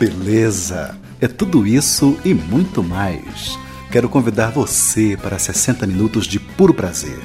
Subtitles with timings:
[0.00, 0.96] Beleza!
[1.20, 3.58] É tudo isso e muito mais.
[3.92, 7.20] Quero convidar você para 60 minutos de puro prazer.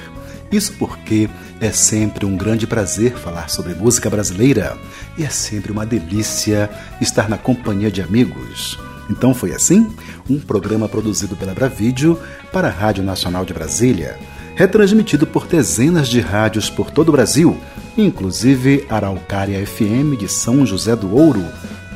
[0.51, 1.29] Isso porque
[1.61, 4.77] é sempre um grande prazer falar sobre música brasileira
[5.17, 6.69] e é sempre uma delícia
[6.99, 8.77] estar na companhia de amigos.
[9.09, 9.89] Então foi assim?
[10.29, 12.19] Um programa produzido pela Bravídeo
[12.51, 14.19] para a Rádio Nacional de Brasília,
[14.53, 17.57] retransmitido por dezenas de rádios por todo o Brasil,
[17.97, 21.45] inclusive Araucária FM de São José do Ouro,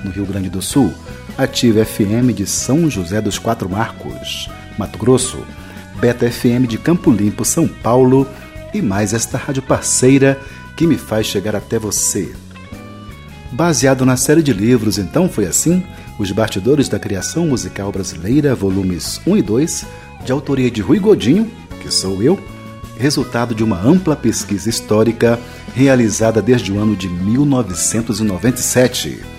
[0.04, 0.94] no Rio Grande do Sul,
[1.38, 5.40] Ativa FM de São José dos Quatro Marcos, Mato Grosso,
[6.00, 8.28] Beta FM de Campo Limpo, São Paulo
[8.74, 10.40] e mais esta rádio parceira
[10.76, 12.34] que me faz chegar até você.
[13.52, 15.84] Baseado na série de livros Então Foi Assim,
[16.18, 19.86] Os Bastidores da Criação Musical Brasileira, volumes 1 e 2,
[20.24, 22.40] de autoria de Rui Godinho, que sou eu,
[22.98, 25.40] resultado de uma ampla pesquisa histórica
[25.74, 29.39] realizada desde o ano de 1997.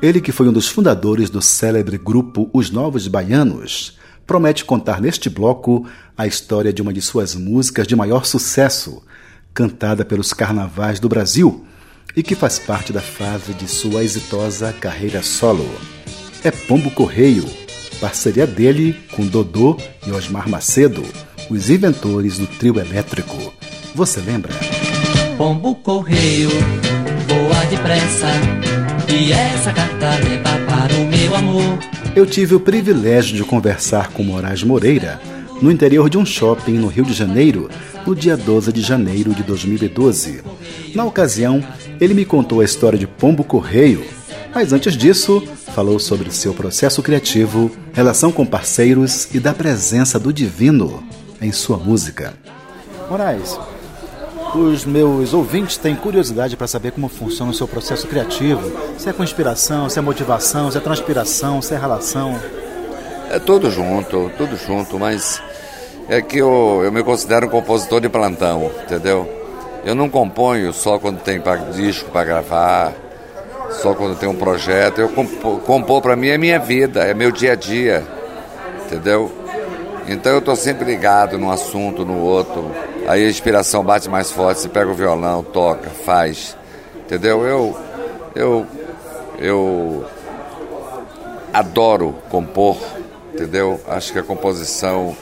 [0.00, 5.28] Ele, que foi um dos fundadores do célebre grupo Os Novos Baianos, promete contar neste
[5.28, 5.84] bloco
[6.16, 9.02] a história de uma de suas músicas de maior sucesso,
[9.52, 11.66] cantada pelos carnavais do Brasil
[12.14, 15.68] e que faz parte da fase de sua exitosa carreira solo.
[16.44, 17.44] É Pombo Correio,
[18.00, 19.76] parceria dele com Dodô
[20.06, 21.04] e Osmar Macedo,
[21.50, 23.52] os inventores do trio elétrico.
[23.96, 24.54] Você lembra?
[25.36, 26.50] Pombo correio,
[27.26, 28.28] voa depressa,
[29.10, 31.78] e essa carta leva para o meu amor.
[32.14, 35.20] Eu tive o privilégio de conversar com Moraes Moreira
[35.60, 37.68] no interior de um shopping no Rio de Janeiro,
[38.06, 40.42] no dia 12 de janeiro de 2012.
[40.94, 41.64] Na ocasião,
[42.00, 44.04] ele me contou a história de Pombo Correio,
[44.54, 45.42] mas antes disso,
[45.74, 51.02] falou sobre seu processo criativo, relação com parceiros e da presença do divino
[51.40, 52.34] em sua música.
[53.10, 53.58] Moraes,
[54.54, 58.72] os meus ouvintes têm curiosidade para saber como funciona o seu processo criativo.
[58.98, 62.38] Se é com inspiração, se é motivação, se é transpiração, se é relação.
[63.30, 65.42] É tudo junto, tudo junto, mas
[66.08, 69.28] é que eu, eu me considero um compositor de plantão, entendeu?
[69.84, 71.40] Eu não componho só quando tem
[71.74, 72.92] disco para gravar,
[73.70, 75.00] só quando tem um projeto.
[75.00, 78.04] Eu compor, para mim é minha vida, é meu dia a dia,
[78.86, 79.30] entendeu?
[80.08, 82.70] Então eu estou sempre ligado num assunto, no outro.
[83.06, 86.56] Aí a inspiração bate mais forte, você pega o violão, toca, faz,
[87.00, 87.44] entendeu?
[87.44, 87.78] Eu,
[88.34, 88.66] eu,
[89.38, 90.06] eu
[91.52, 92.78] adoro compor,
[93.34, 93.78] entendeu?
[93.86, 95.14] Acho que a composição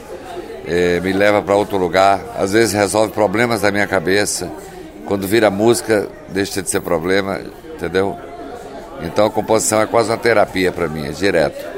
[0.65, 2.21] eh, me leva para outro lugar.
[2.37, 4.49] Às vezes resolve problemas da minha cabeça.
[5.05, 7.41] Quando vira música, deixa de ser problema,
[7.75, 8.17] entendeu?
[9.01, 11.76] Então a composição é quase uma terapia para mim, é direto.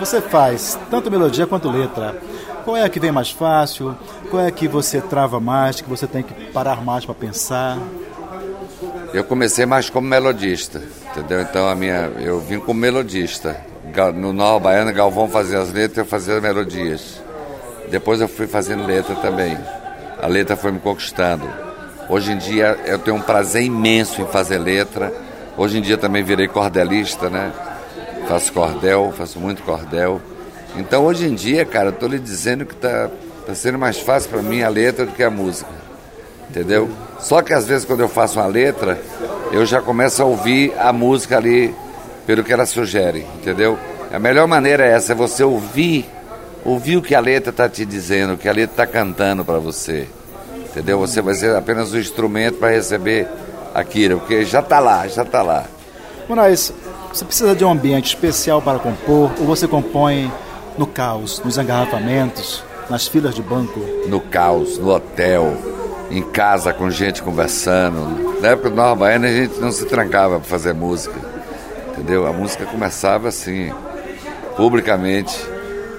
[0.00, 2.16] Você faz tanto melodia quanto letra.
[2.64, 3.94] Qual é a que vem mais fácil?
[4.30, 7.78] Qual é a que você trava mais, que você tem que parar mais para pensar?
[9.12, 10.80] Eu comecei mais como melodista,
[11.10, 11.42] entendeu?
[11.42, 13.60] Então a minha, eu vim como melodista.
[14.14, 17.20] No Nova Baiana, Galvão fazia as letras, eu fazia as melodias.
[17.90, 19.58] Depois eu fui fazendo letra também.
[20.22, 21.46] A letra foi me conquistando.
[22.08, 25.12] Hoje em dia eu tenho um prazer imenso em fazer letra
[25.60, 27.52] Hoje em dia também virei cordelista, né?
[28.30, 30.22] Faço cordel, faço muito cordel.
[30.76, 33.10] Então hoje em dia, cara, eu tô lhe dizendo que tá,
[33.44, 35.68] tá sendo mais fácil para mim a letra do que a música.
[36.48, 36.88] Entendeu?
[37.18, 39.02] Só que às vezes quando eu faço uma letra,
[39.50, 41.74] eu já começo a ouvir a música ali
[42.24, 43.76] pelo que ela sugere, entendeu?
[44.12, 46.08] A melhor maneira é essa, é você ouvir,
[46.64, 49.58] ouvir o que a letra está te dizendo, o que a letra está cantando para
[49.58, 50.06] você.
[50.54, 51.00] Entendeu?
[51.00, 53.26] Você vai ser apenas o instrumento para receber
[53.74, 55.64] Akira, porque já está lá, já está lá.
[56.28, 56.72] Moraes,
[57.12, 60.30] você precisa de um ambiente especial para compor ou você compõe
[60.78, 63.80] no caos, nos engarrafamentos, nas filas de banco?
[64.06, 65.56] No caos, no hotel,
[66.10, 68.40] em casa com gente conversando.
[68.40, 71.14] Na época do Nova a gente não se trancava para fazer música,
[71.88, 72.26] entendeu?
[72.26, 73.72] A música começava assim,
[74.56, 75.36] publicamente,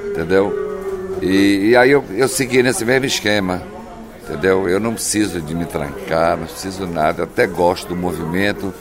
[0.09, 0.69] entendeu?
[1.21, 3.61] E, e aí eu, eu segui nesse mesmo esquema,
[4.23, 4.67] entendeu?
[4.67, 8.73] Eu não preciso de me trancar, não preciso nada, eu até gosto do movimento,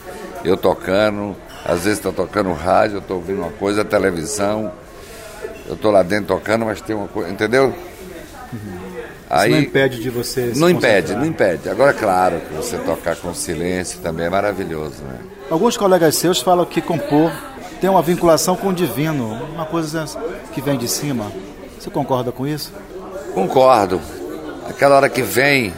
[0.44, 4.72] eu tocando, às vezes está tocando rádio, eu estou ouvindo uma coisa, televisão,
[5.66, 7.74] eu estou lá dentro tocando, mas tem uma coisa, entendeu?
[8.52, 8.80] Uhum.
[9.28, 11.68] Aí, Isso não impede de você Não impede, não impede.
[11.68, 15.18] Agora, claro, que você tocar com silêncio também é maravilhoso, né?
[15.48, 17.30] Alguns colegas seus falam que compor
[17.80, 20.04] tem uma vinculação com o divino, uma coisa
[20.52, 21.30] que vem de cima.
[21.78, 22.72] Você concorda com isso?
[23.32, 24.00] Concordo.
[24.68, 25.72] Aquela hora que vem,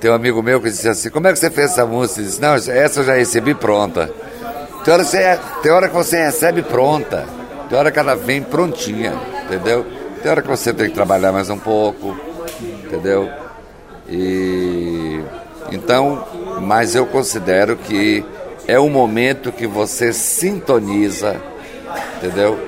[0.00, 2.20] tem um amigo meu que disse assim, como é que você fez essa música?
[2.20, 4.12] Ele disse, não, essa eu já recebi pronta.
[4.84, 7.26] Tem hora, você, tem hora que você recebe pronta,
[7.68, 9.12] tem hora que ela vem prontinha,
[9.44, 9.86] entendeu?
[10.22, 12.18] Tem hora que você tem que trabalhar mais um pouco,
[12.84, 13.30] entendeu?
[14.08, 15.20] E
[15.70, 16.26] então,
[16.60, 18.24] mas eu considero que
[18.66, 21.36] é o momento que você sintoniza,
[22.16, 22.58] entendeu?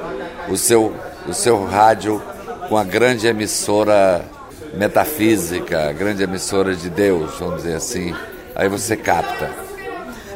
[0.48, 0.94] O seu,
[1.26, 2.22] o seu rádio
[2.68, 4.24] com a grande emissora
[4.74, 8.14] metafísica, a grande emissora de Deus, vamos dizer assim.
[8.54, 9.61] Aí você capta.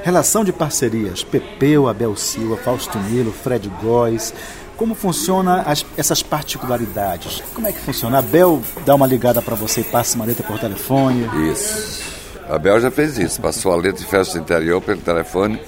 [0.07, 4.33] Relação de parcerias, Pepeu, Abel Silva, Fausto Milo, Fred Góes.
[4.77, 7.43] Como funciona as, essas particularidades?
[7.53, 8.21] Como é que funciona?
[8.21, 11.29] Abel dá uma ligada para você e passa uma letra por telefone?
[11.51, 12.05] Isso.
[12.49, 15.61] Abel já fez isso, passou a letra de festa interior pelo telefone.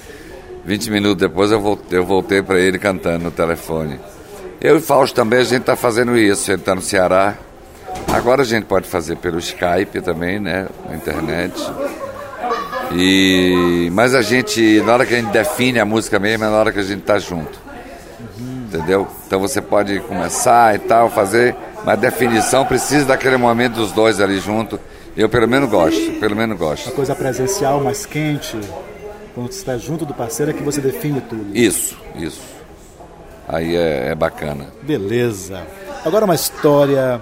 [0.64, 3.98] 20 minutos depois eu voltei, voltei para ele cantando no telefone.
[4.60, 6.48] Eu e Fausto também, a gente está fazendo isso.
[6.52, 7.36] Ele está no Ceará.
[8.06, 10.68] Agora a gente pode fazer pelo Skype também, né?
[10.88, 11.60] Na internet.
[12.92, 16.56] E, mas a gente, na hora que a gente define a música mesmo, é na
[16.56, 17.58] hora que a gente está junto.
[18.38, 19.08] Entendeu?
[19.26, 21.54] Então você pode começar e tal, fazer,
[21.84, 24.78] mas a definição precisa daquele momento dos dois ali junto.
[25.16, 26.86] Eu pelo menos gosto, pelo menos gosto.
[26.86, 28.58] Uma coisa presencial, mais quente,
[29.34, 31.56] quando você está junto do parceiro é que você define tudo.
[31.56, 32.58] Isso, isso
[33.48, 34.66] aí é, é bacana.
[34.82, 35.66] Beleza.
[36.04, 37.20] Agora uma história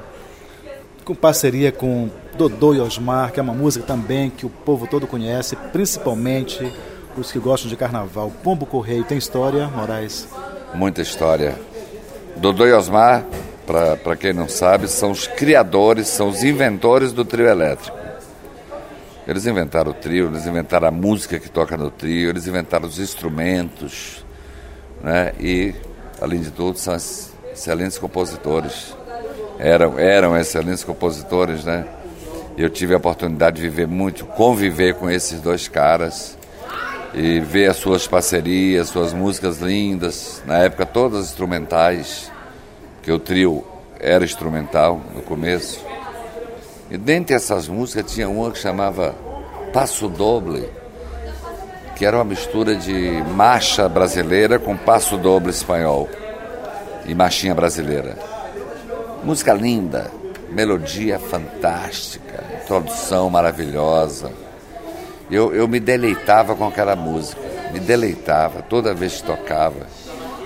[1.04, 5.06] com parceria com Dodô e Osmar, que é uma música também que o povo todo
[5.06, 6.70] conhece, principalmente
[7.16, 8.30] os que gostam de carnaval.
[8.42, 10.28] Pombo Correio tem história, Moraes?
[10.74, 11.58] Muita história.
[12.36, 13.24] Dodô e Osmar,
[13.66, 17.96] para quem não sabe, são os criadores, são os inventores do trio elétrico.
[19.26, 23.00] Eles inventaram o trio, eles inventaram a música que toca no trio, eles inventaram os
[23.00, 24.24] instrumentos,
[25.02, 25.32] né?
[25.40, 25.74] E
[26.20, 28.94] além de tudo, são excelentes compositores.
[29.58, 31.86] Eram, eram excelentes compositores, né?
[32.56, 36.36] Eu tive a oportunidade de viver muito, conviver com esses dois caras
[37.12, 42.30] e ver as suas parcerias, suas músicas lindas, na época todas instrumentais,
[43.02, 43.64] que o trio
[44.00, 45.84] era instrumental no começo.
[46.90, 49.14] E dentre essas músicas tinha uma que chamava
[49.72, 50.68] Passo Doble,
[51.96, 56.06] que era uma mistura de marcha brasileira com passo doble espanhol
[57.06, 58.18] e marchinha brasileira.
[59.24, 60.10] Música linda,
[60.50, 62.25] melodia fantástica,
[62.66, 64.32] introdução maravilhosa.
[65.30, 67.40] Eu, eu me deleitava com aquela música,
[67.72, 69.86] me deleitava toda vez que tocava.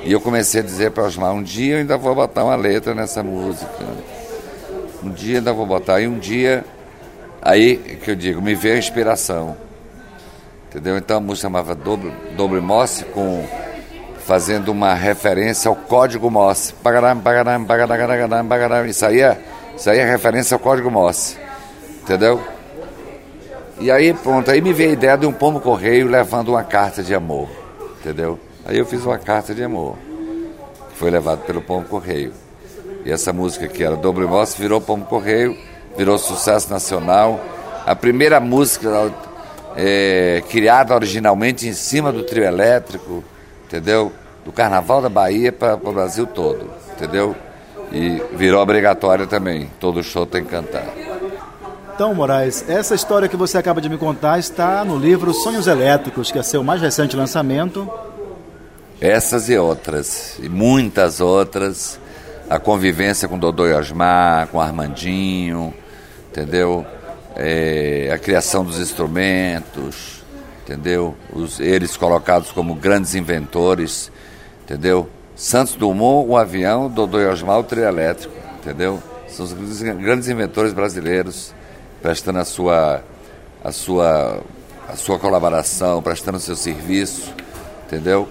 [0.05, 2.95] E eu comecei a dizer para Osmar, um dia eu ainda vou botar uma letra
[2.95, 3.71] nessa música.
[5.03, 6.01] Um dia ainda vou botar.
[6.01, 6.65] E um dia,
[7.41, 9.57] aí que eu digo, me veio a inspiração.
[10.69, 10.97] Entendeu?
[10.97, 13.45] Então a música chamava Doble, Doble Mosse, com,
[14.27, 16.73] fazendo uma referência ao código Mosse.
[18.91, 19.39] Isso aí, é,
[19.77, 21.50] isso aí é referência ao código Mosse.
[22.11, 22.43] Entendeu?
[23.79, 27.05] E aí, pronto, aí me veio a ideia de um pombo correio levando uma carta
[27.05, 27.49] de amor.
[28.00, 28.37] Entendeu?
[28.64, 29.97] Aí eu fiz uma carta de amor.
[30.90, 32.33] Que foi levado pelo pombo correio.
[33.05, 35.57] E essa música que era Doble Mosse virou pombo correio,
[35.97, 37.38] virou sucesso nacional.
[37.87, 39.14] A primeira música
[39.76, 43.23] é, criada originalmente em cima do trio elétrico,
[43.67, 44.11] entendeu?
[44.45, 47.37] Do Carnaval da Bahia para o Brasil todo, entendeu?
[47.93, 49.71] E virou obrigatória também.
[49.79, 51.10] Todo show tem que cantar.
[52.00, 56.33] Então, Moraes, essa história que você acaba de me contar está no livro Sonhos Elétricos,
[56.33, 57.87] que é seu mais recente lançamento.
[58.99, 62.00] Essas e outras, e muitas outras.
[62.49, 65.75] A convivência com Dodô e Osmar, com Armandinho,
[66.30, 66.87] entendeu?
[67.37, 70.25] é, a criação dos instrumentos,
[70.64, 71.14] entendeu?
[71.30, 74.11] Os, eles colocados como grandes inventores,
[74.64, 75.07] entendeu?
[75.37, 79.02] Santos Dumont, o avião, Dodô e Osmar, o trio elétrico, entendeu?
[79.28, 81.60] São os grandes inventores brasileiros
[82.02, 83.02] prestando a sua,
[83.62, 84.42] a sua,
[84.88, 87.33] a sua colaboração, prestando o seu serviço,
[87.87, 88.28] entendeu?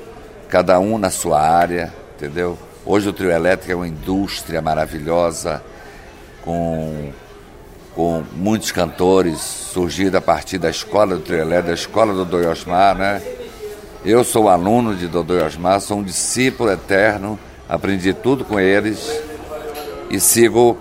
[0.49, 2.57] Cada um na sua área, entendeu?
[2.85, 5.63] Hoje o trio elétrico é uma indústria maravilhosa,
[6.43, 7.11] com
[7.95, 13.21] com muitos cantores, surgido a partir da escola do Trilé, da escola do Doiosmar, né?
[14.05, 17.37] Eu sou aluno de Dodô Osmar, sou um discípulo eterno
[17.69, 19.21] Aprendi tudo com eles
[20.09, 20.75] e sigo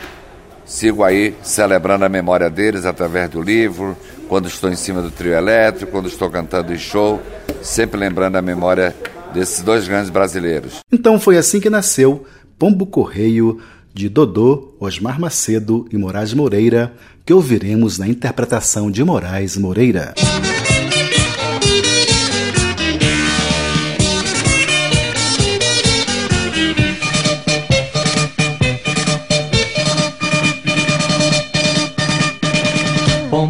[0.69, 3.97] sigo aí celebrando a memória deles através do livro,
[4.29, 7.21] quando estou em cima do trio elétrico, quando estou cantando em show,
[7.63, 8.95] sempre lembrando a memória
[9.33, 10.81] desses dois grandes brasileiros.
[10.93, 12.25] Então foi assim que nasceu
[12.59, 13.59] Pombo Correio
[13.95, 16.93] de Dodô, Osmar Macedo e Moraes Moreira,
[17.25, 20.15] que ouviremos na interpretação de Moraes Moreira.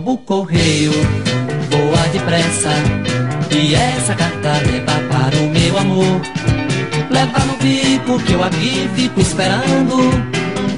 [0.09, 0.93] Pombo correio,
[1.69, 2.71] voa depressa,
[3.50, 6.23] e essa carta leva para o meu amor.
[7.11, 9.99] Leva no bico que eu aqui fico esperando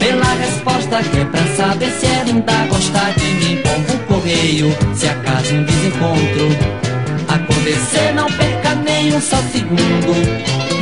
[0.00, 3.62] pela resposta que é pra saber se ela ainda gosta de mim.
[3.62, 6.48] Pombo correio, se acaso um desencontro
[7.28, 10.12] acontecer, não perca nem um só segundo.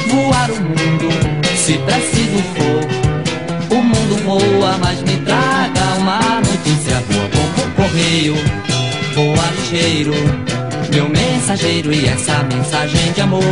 [0.08, 1.08] Voar o mundo,
[1.54, 3.76] se preciso for.
[3.76, 7.37] O mundo voa, mas me traga uma notícia boa.
[7.88, 8.34] Correio,
[9.14, 10.12] voa ligeiro,
[10.92, 13.42] meu mensageiro e essa mensagem de amor.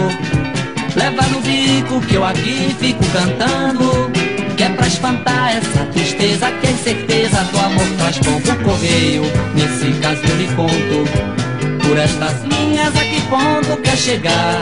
[0.94, 4.10] Leva no bico que eu aqui fico cantando
[4.54, 9.22] que é pra espantar essa tristeza que é certeza do amor traz pão pro correio.
[9.54, 14.60] Nesse caso eu lhe conto, por estas linhas a que ponto quer chegar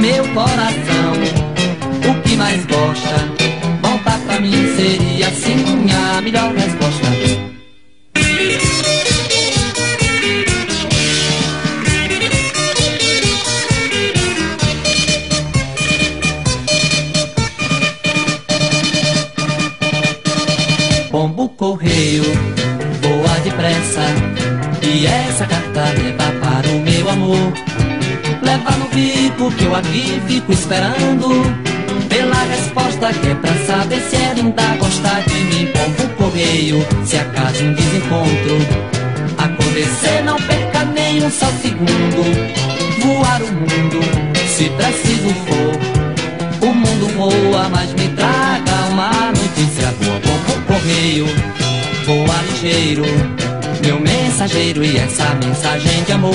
[0.00, 1.12] meu coração.
[2.08, 3.16] O que mais gosta,
[3.82, 5.64] voltar pra mim seria assim
[6.16, 7.57] a melhor resposta.
[21.46, 22.24] Correio,
[23.02, 24.00] voa depressa.
[24.82, 27.52] E essa carta leva para o meu amor.
[28.42, 31.28] Leva no bico que eu aqui fico esperando.
[32.08, 35.68] Pela resposta que é pra saber se ela ainda gosta de mim.
[35.72, 38.98] Pombo correio, se acaso um desencontro
[39.38, 42.58] acontecer, não perca nem um só segundo.
[43.00, 44.00] Voar o mundo,
[44.46, 46.68] se preciso for.
[46.68, 50.07] O mundo voa, mas me traga uma notícia boa.
[50.88, 51.26] Correio
[52.06, 53.04] voa ligeiro,
[53.82, 56.32] meu mensageiro e essa mensagem de amor.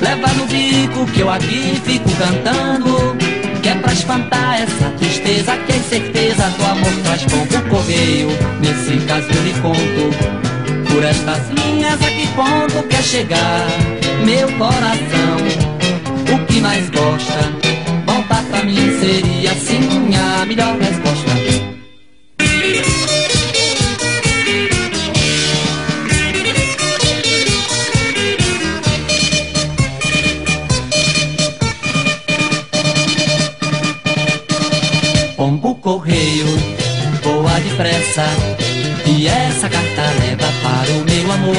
[0.00, 3.16] Leva no bico que eu aqui fico cantando,
[3.60, 8.28] que é pra espantar essa tristeza, que é certeza do amor traz pro correio.
[8.60, 13.66] Nesse caso eu lhe conto, por estas linhas a que ponto quer chegar
[14.24, 15.38] meu coração.
[16.32, 17.50] O que mais gosta,
[18.06, 21.39] voltar pra mim seria sim a melhor resposta.
[39.06, 41.54] E essa carta leva para o meu amor.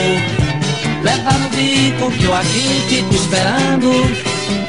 [1.03, 3.91] Leva no bico que eu aqui fico esperando.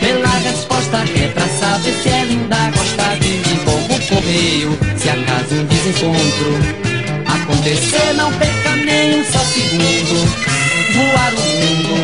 [0.01, 3.61] Pela resposta que é pra saber se ela ainda gosta de mim.
[3.65, 6.93] Como correio, se acaso um desencontro
[7.27, 10.53] acontecer, não perca nem um só segundo.
[10.95, 11.95] Voar o mundo,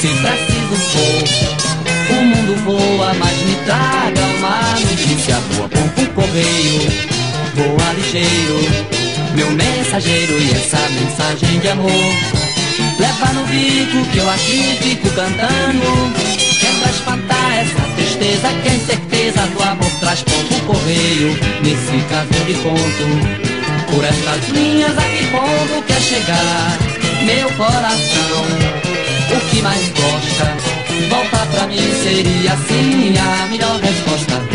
[0.00, 2.18] se preciso for.
[2.18, 5.68] O mundo voa, mas me traga uma notícia boa.
[5.68, 7.14] Pombo correio
[7.54, 8.58] voa ligeiro,
[9.34, 12.14] meu mensageiro e essa mensagem de amor.
[12.98, 18.78] Leva no bico que eu aqui fico cantando, que pra espantar essa tristeza, que é
[18.86, 21.36] certeza do amor traz ponto correio.
[21.62, 26.78] Nesse caso eu lhe conto, por estas linhas a que ponto quer chegar
[27.24, 28.44] meu coração.
[29.30, 30.56] O que mais gosta,
[31.08, 34.53] voltar pra mim seria assim a melhor resposta.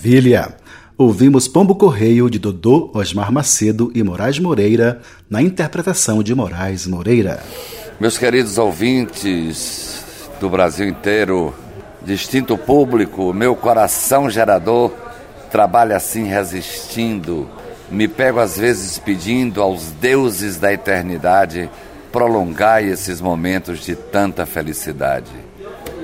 [0.00, 0.56] Maravilha!
[0.96, 7.42] Ouvimos Pombo Correio de Dodô Osmar Macedo e Moraes Moreira na interpretação de Moraes Moreira.
[8.00, 10.02] Meus queridos ouvintes
[10.40, 11.52] do Brasil inteiro,
[12.02, 14.90] distinto público, meu coração gerador
[15.50, 17.46] trabalha assim resistindo.
[17.90, 21.68] Me pego às vezes pedindo aos deuses da eternidade
[22.10, 25.30] prolongai esses momentos de tanta felicidade.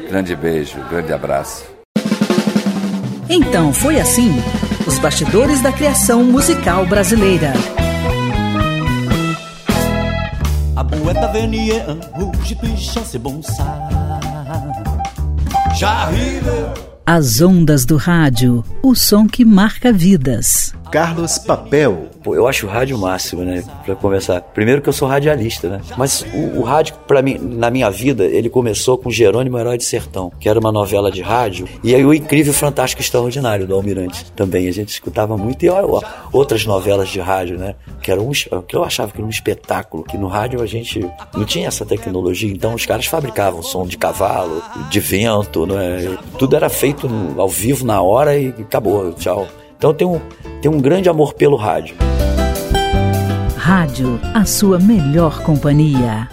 [0.07, 1.75] Grande beijo, grande abraço.
[3.28, 4.30] Então foi assim:
[4.87, 7.52] os bastidores da criação musical brasileira.
[17.04, 20.75] As ondas do rádio, o som que marca vidas.
[20.90, 22.09] Carlos Papel.
[22.25, 23.62] Eu acho o rádio o máximo, né?
[23.85, 24.40] Pra começar.
[24.40, 25.81] Primeiro que eu sou radialista, né?
[25.97, 29.85] Mas o, o rádio, para mim, na minha vida, ele começou com Jerônimo Herói de
[29.85, 31.69] Sertão, que era uma novela de rádio.
[31.85, 34.69] E aí o Incrível, Fantástico Extraordinário do Almirante também.
[34.69, 35.64] A gente escutava muito.
[35.64, 36.00] E ó,
[36.33, 37.75] outras novelas de rádio, né?
[38.02, 40.05] Que eram um, que eu achava que era um espetáculo.
[40.05, 42.50] Que no rádio a gente não tinha essa tecnologia.
[42.50, 46.16] Então os caras fabricavam som de cavalo, de vento, né?
[46.38, 49.12] Tudo era feito ao vivo na hora e acabou.
[49.12, 49.47] Tchau.
[49.76, 50.21] Então tem um,
[50.61, 51.97] tem um grande amor pelo rádio.
[53.56, 56.28] Rádio, a sua melhor companhia.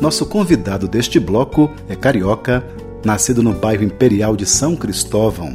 [0.00, 2.64] Nosso convidado deste bloco é carioca,
[3.04, 5.52] nascido no bairro Imperial de São Cristóvão,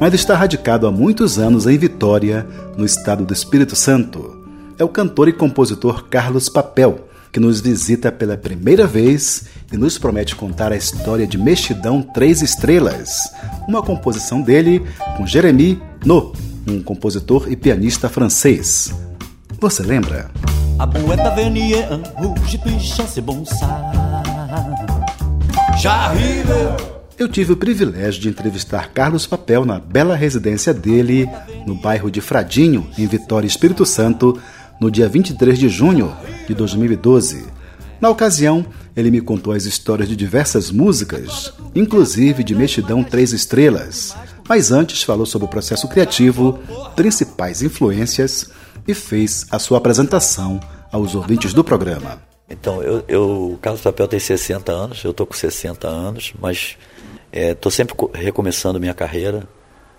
[0.00, 4.36] mas está radicado há muitos anos em Vitória, no estado do Espírito Santo.
[4.78, 9.98] É o cantor e compositor Carlos Papel, que nos visita pela primeira vez e nos
[9.98, 13.28] promete contar a história de Mexidão Três Estrelas,
[13.66, 14.80] uma composição dele
[15.16, 16.32] com Jeremy No,
[16.64, 18.94] um compositor e pianista francês.
[19.58, 20.30] Você lembra?
[20.78, 22.56] A rouge
[27.18, 31.28] Eu tive o privilégio de entrevistar Carlos Papel na bela residência dele,
[31.66, 34.40] no bairro de Fradinho, em Vitória, Espírito Santo,
[34.84, 36.14] no dia 23 de junho
[36.46, 37.46] de 2012.
[37.98, 44.14] Na ocasião, ele me contou as histórias de diversas músicas, inclusive de Mexidão Três Estrelas,
[44.46, 46.58] mas antes falou sobre o processo criativo,
[46.94, 48.50] principais influências
[48.86, 50.60] e fez a sua apresentação
[50.92, 52.20] aos ouvintes do programa.
[52.46, 56.76] Então, eu, eu o Carlos Papel tem 60 anos, eu estou com 60 anos, mas
[57.32, 59.48] estou é, sempre recomeçando minha carreira,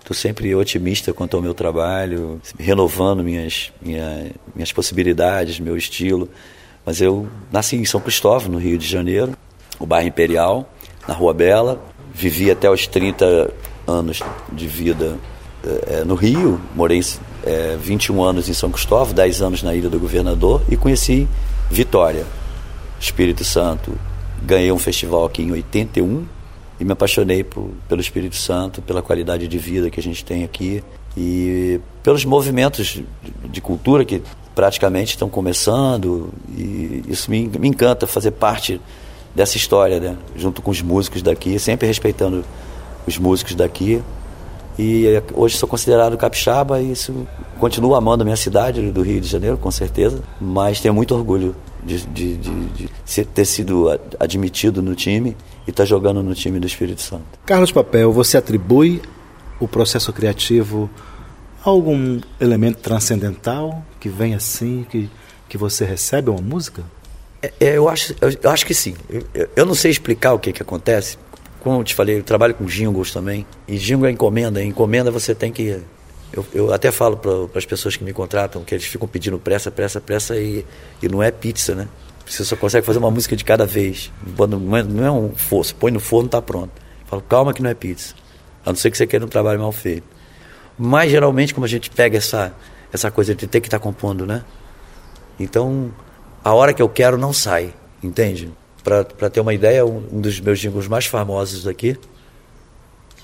[0.06, 6.28] Estou sempre otimista quanto ao meu trabalho, renovando minhas, minha, minhas possibilidades, meu estilo.
[6.84, 9.32] Mas eu nasci em São Cristóvão, no Rio de Janeiro,
[9.80, 10.72] o bairro Imperial,
[11.08, 11.82] na Rua Bela.
[12.14, 13.52] Vivi até os 30
[13.84, 15.18] anos de vida
[15.88, 16.60] é, no Rio.
[16.72, 17.02] Morei
[17.44, 21.26] é, 21 anos em São Cristóvão, 10 anos na Ilha do Governador e conheci
[21.68, 22.24] Vitória,
[23.00, 23.98] Espírito Santo.
[24.40, 26.35] Ganhei um festival aqui em 81
[26.78, 30.44] e me apaixonei por, pelo Espírito Santo, pela qualidade de vida que a gente tem
[30.44, 30.82] aqui
[31.16, 33.02] e pelos movimentos
[33.50, 34.22] de, cultura que
[34.54, 38.80] praticamente estão começando e isso me, me encanta fazer parte
[39.34, 40.16] dessa história, né?
[40.36, 42.44] junto com os músicos daqui, sempre respeitando
[43.06, 44.02] os músicos daqui.
[44.78, 47.26] E hoje sou considerado capixaba e isso
[47.58, 51.56] continuo amando a minha cidade do Rio de Janeiro, com certeza, mas tenho muito orgulho
[51.82, 53.88] de, de, de, de ter sido
[54.20, 55.34] admitido no time
[55.66, 57.24] e está jogando no time do Espírito Santo.
[57.44, 59.02] Carlos Papel, você atribui
[59.58, 60.88] o processo criativo
[61.64, 65.10] a algum elemento transcendental que vem assim, que,
[65.48, 66.84] que você recebe uma música?
[67.42, 68.94] É, é, eu, acho, eu, eu, acho que sim.
[69.34, 71.18] Eu, eu, não sei explicar o que, que acontece.
[71.60, 73.46] Como eu te falei, eu trabalho com jingles também.
[73.66, 74.62] E jingle é encomenda.
[74.62, 75.80] encomenda você tem que.
[76.32, 79.70] Eu, eu até falo para as pessoas que me contratam que eles ficam pedindo pressa,
[79.70, 80.64] pressa, pressa e,
[81.02, 81.88] e não é pizza, né?
[82.26, 84.12] Você só consegue fazer uma música de cada vez.
[84.36, 85.74] Não é, não é um forço.
[85.76, 86.72] Põe no forno, tá pronto.
[87.06, 88.14] falo, calma que não é pizza.
[88.64, 90.04] A não ser que você queira um trabalho mal feito.
[90.76, 92.52] Mas geralmente, como a gente pega essa,
[92.92, 94.44] essa coisa de ter que estar tá compondo, né?
[95.38, 95.92] Então,
[96.42, 98.50] a hora que eu quero não sai, entende?
[98.82, 101.96] Para ter uma ideia, um, um dos meus jingles mais famosos daqui,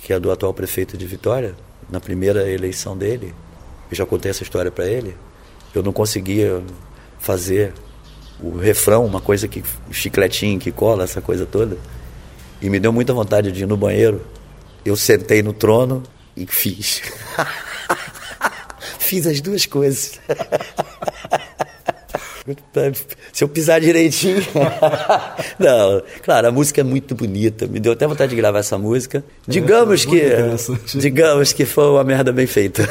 [0.02, 1.54] que é do atual prefeito de Vitória,
[1.90, 3.34] na primeira eleição dele,
[3.90, 5.16] eu já contei essa história para ele,
[5.74, 6.62] eu não conseguia
[7.18, 7.72] fazer
[8.42, 11.76] o refrão, uma coisa que chicletinho que cola, essa coisa toda.
[12.60, 14.20] E me deu muita vontade de ir no banheiro.
[14.84, 16.02] Eu sentei no trono
[16.36, 17.02] e fiz.
[18.98, 20.20] fiz as duas coisas.
[23.32, 24.42] Se eu pisar direitinho.
[25.58, 27.66] Não, claro, a música é muito bonita.
[27.66, 29.24] Me deu até vontade de gravar essa música.
[29.46, 30.98] Digamos é, que.
[30.98, 32.82] Digamos que foi uma merda bem feita.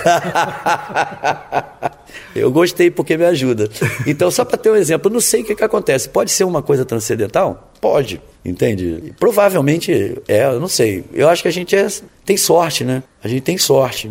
[2.35, 3.69] Eu gostei porque me ajuda.
[4.05, 6.09] Então, só para ter um exemplo, eu não sei o que, que acontece.
[6.09, 7.71] Pode ser uma coisa transcendental?
[7.79, 9.13] Pode, entende?
[9.19, 11.03] Provavelmente é, eu não sei.
[11.13, 11.87] Eu acho que a gente é,
[12.25, 13.03] tem sorte, né?
[13.23, 14.07] A gente tem sorte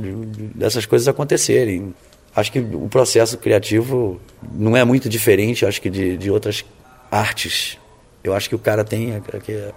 [0.55, 1.95] dessas coisas acontecerem.
[2.35, 4.21] Acho que o processo criativo
[4.53, 6.65] não é muito diferente, acho que de, de outras
[7.11, 7.79] artes.
[8.23, 9.15] Eu acho que o cara tem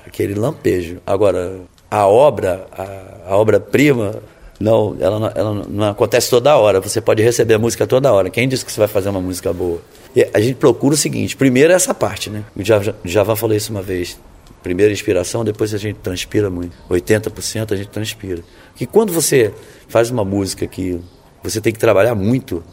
[0.05, 1.01] aquele lampejo.
[1.05, 4.21] Agora, a obra, a, a obra-prima,
[4.59, 6.79] não, ela, não, ela não acontece toda hora.
[6.79, 8.29] Você pode receber a música toda hora.
[8.29, 9.81] Quem disse que você vai fazer uma música boa?
[10.15, 12.43] E a gente procura o seguinte: primeiro é essa parte, né?
[12.55, 14.19] O Java, Java falou isso uma vez.
[14.61, 16.73] Primeiro inspiração, depois a gente transpira muito.
[16.89, 18.41] 80% a gente transpira.
[18.75, 19.53] Que quando você
[19.89, 21.01] faz uma música que
[21.43, 22.63] você tem que trabalhar muito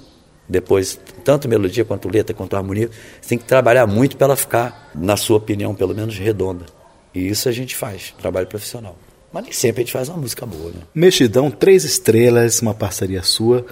[0.49, 2.91] depois, tanto melodia quanto letra, quanto harmonia,
[3.21, 6.67] você tem que trabalhar muito para ela ficar, na sua opinião, pelo menos redonda.
[7.15, 8.97] E isso a gente faz, trabalho profissional.
[9.33, 10.81] Mas nem sempre a gente faz uma música boa, né?
[10.95, 13.65] Mexidão, três estrelas, uma parceria sua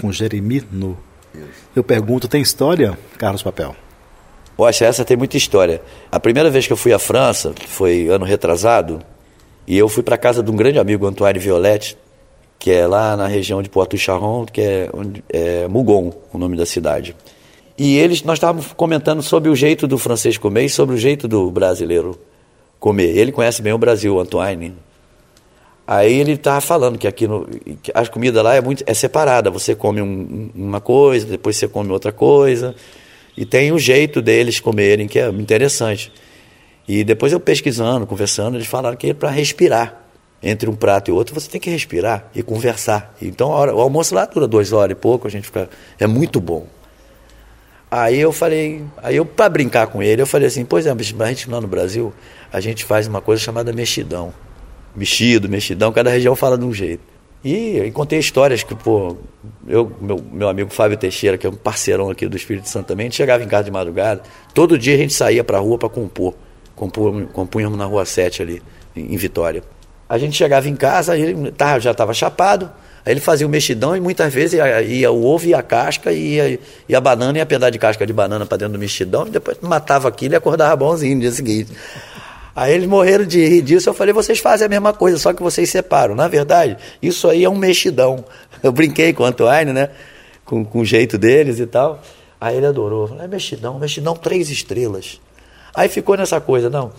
[0.00, 0.98] com Jeremy No.
[1.74, 3.76] Eu pergunto, tem história, Carlos Papel?
[4.56, 5.82] Poxa, essa tem muita história.
[6.10, 9.02] A primeira vez que eu fui à França, foi ano retrasado,
[9.66, 11.96] e eu fui para casa de um grande amigo, Antoine Violette,
[12.58, 14.88] que é lá na região de Poitou-Charentes, que é,
[15.28, 17.14] é Mougon, o nome da cidade.
[17.76, 21.28] E eles, nós estávamos comentando sobre o jeito do francês comer e sobre o jeito
[21.28, 22.18] do brasileiro
[22.80, 23.16] comer.
[23.16, 24.74] Ele conhece bem o Brasil, o Antoine.
[25.86, 27.46] Aí ele estava falando que aqui no,
[27.80, 29.50] que a comida lá é muito é separada.
[29.50, 32.74] Você come um, uma coisa, depois você come outra coisa.
[33.36, 36.12] E tem o jeito deles comerem, que é interessante.
[36.88, 40.02] E depois eu pesquisando, conversando, eles falaram que é para respirar.
[40.42, 43.14] Entre um prato e outro, você tem que respirar e conversar.
[43.22, 45.68] Então hora, o almoço lá dura duas horas e pouco, a gente fica.
[45.98, 46.66] É muito bom.
[47.90, 51.28] Aí eu falei, aí eu, para brincar com ele, eu falei assim, pois é, a
[51.28, 52.12] gente lá no Brasil,
[52.52, 54.34] a gente faz uma coisa chamada mexidão.
[54.96, 57.16] Mexido, mexidão, cada região fala de um jeito.
[57.44, 59.16] E eu contei histórias que, pô,
[59.68, 63.04] eu, meu, meu amigo Fábio Teixeira, que é um parceirão aqui do Espírito Santo também,
[63.04, 65.88] a gente chegava em casa de madrugada, todo dia a gente saía pra rua para
[65.88, 66.34] compor.
[66.74, 67.26] compor.
[67.32, 68.62] Compunhamos na Rua 7 ali,
[68.96, 69.62] em Vitória.
[70.08, 72.70] A gente chegava em casa, ele tá, já estava chapado,
[73.04, 76.12] aí ele fazia o mexidão e muitas vezes ia, ia o ovo e a casca,
[76.12, 78.78] e ia, ia a banana e a pedaço de casca de banana para dentro do
[78.78, 81.70] mexidão, e depois matava aquilo e acordava bonzinho no dia seguinte.
[82.56, 83.90] Aí eles morreram de rir disso.
[83.90, 86.14] Eu falei, vocês fazem a mesma coisa, só que vocês separam.
[86.14, 88.24] Na verdade, isso aí é um mexidão.
[88.62, 89.90] Eu brinquei com o Antoine, né?
[90.42, 92.00] Com, com o jeito deles e tal.
[92.40, 93.08] Aí ele adorou.
[93.08, 95.20] Falei, é mexidão, mexidão três estrelas.
[95.74, 96.92] Aí ficou nessa coisa, não.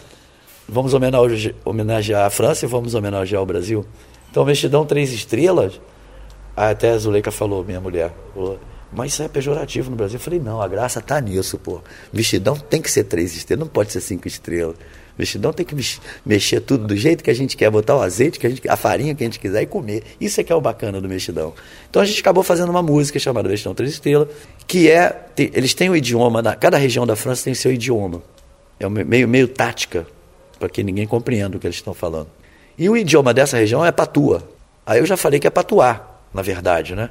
[0.69, 3.83] Vamos homenagear, a França e vamos homenagear o Brasil.
[4.29, 5.81] Então, mexidão três estrelas.
[6.55, 8.59] Até a Zuleika falou, minha mulher, falou,
[8.91, 10.17] mas isso é pejorativo no Brasil.
[10.17, 11.81] Eu falei, não, a graça tá nisso, pô.
[12.13, 14.75] Vestidão tem que ser três estrelas, não pode ser cinco estrelas.
[15.17, 15.75] Vestidão tem que
[16.23, 18.75] mexer tudo do jeito que a gente quer, botar o azeite, que a, gente, a
[18.75, 20.03] farinha que a gente quiser e comer.
[20.21, 21.53] Isso é que é o bacana do mexidão.
[21.89, 24.27] Então a gente acabou fazendo uma música chamada Mexidão Três Estrelas,
[24.67, 25.09] que é.
[25.09, 28.21] Tem, eles têm o um idioma, na, cada região da França tem seu idioma.
[28.79, 30.05] É meio, meio tática,
[30.59, 32.27] para que ninguém compreenda o que eles estão falando.
[32.77, 34.47] E o idioma dessa região é patua.
[34.85, 37.09] Aí eu já falei que é patuá, na verdade, né?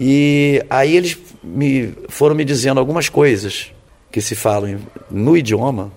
[0.00, 3.70] E aí eles me foram me dizendo algumas coisas
[4.10, 5.92] que se falam no idioma,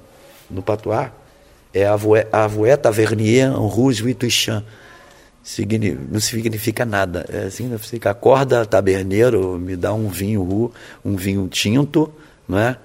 [0.50, 1.12] no patuá,
[1.76, 4.64] é Avouet Tavernier en Rouge Vituichan.
[6.10, 7.26] Não significa nada.
[7.30, 10.72] É assim, fica acorda taberneiro, me dá um vinho
[11.04, 12.12] um vinho tinto,
[12.48, 12.78] não é?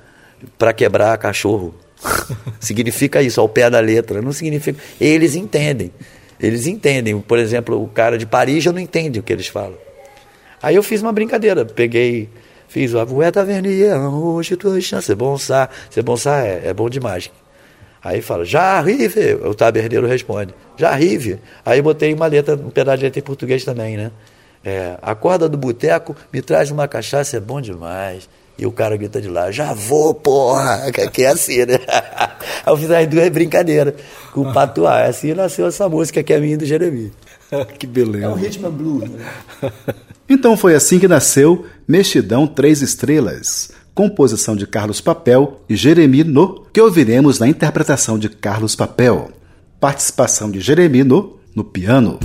[0.59, 1.73] Para quebrar cachorro.
[2.59, 4.21] significa isso, ao pé da letra.
[4.21, 4.81] Não significa.
[5.01, 5.93] Eles entendem.
[6.41, 7.19] Eles entendem.
[7.21, 9.79] Por exemplo, o cara de Paris já não entende o que eles falam.
[10.61, 11.65] Aí eu fiz uma brincadeira.
[11.65, 12.29] Peguei,
[12.69, 15.01] fiz o Tavernier en Rouge Vituichan.
[15.01, 15.71] C'est bon ça.
[15.89, 17.31] C'est bon ça é, é bom demais.
[18.03, 21.39] Aí fala, já arrive, o taberneiro responde, já arrive.
[21.65, 24.11] Aí botei uma letra, um pedaço de letra em português também, né?
[24.65, 28.29] É, a corda do boteco me traz uma cachaça, é bom demais.
[28.59, 31.79] E o cara grita de lá, já vou, porra, que é assim, né?
[31.87, 33.95] Aí eu fiz as duas brincadeiras
[34.33, 35.05] com o patuá.
[35.05, 37.13] Assim nasceu essa música que é minha do Jeremias.
[37.79, 38.27] que beleza.
[38.27, 39.09] É um ritmo blues.
[39.09, 39.25] Né?
[40.29, 46.67] então foi assim que nasceu Mexidão Três Estrelas composição de Carlos Papel e Jeremy No,
[46.73, 49.31] que ouviremos na interpretação de Carlos Papel.
[49.79, 52.19] Participação de Jeremy No no piano.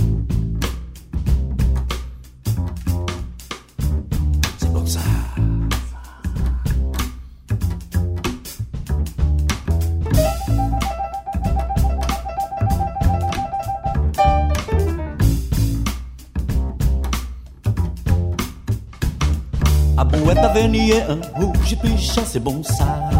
[20.56, 23.10] Tavernier, un rouge, puis c'est bon ça.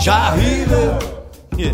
[0.00, 0.74] J'arrive.
[1.58, 1.72] Yeah.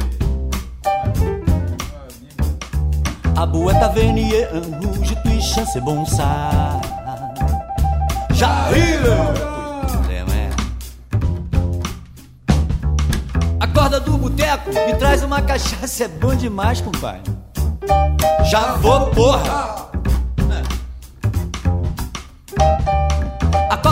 [3.37, 6.81] A boa Tavernier, un rouge, puis c'est bon ça.
[8.35, 9.09] J'arrive.
[13.61, 17.23] A corda do boteco me traz uma cachaça, é bom demais, compadre.
[18.51, 19.87] Já vou, porra!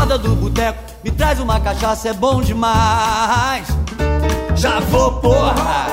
[0.04, 3.66] Corda do boteco, me traz uma cachaça, é bom demais.
[4.54, 5.86] Já vou, porra!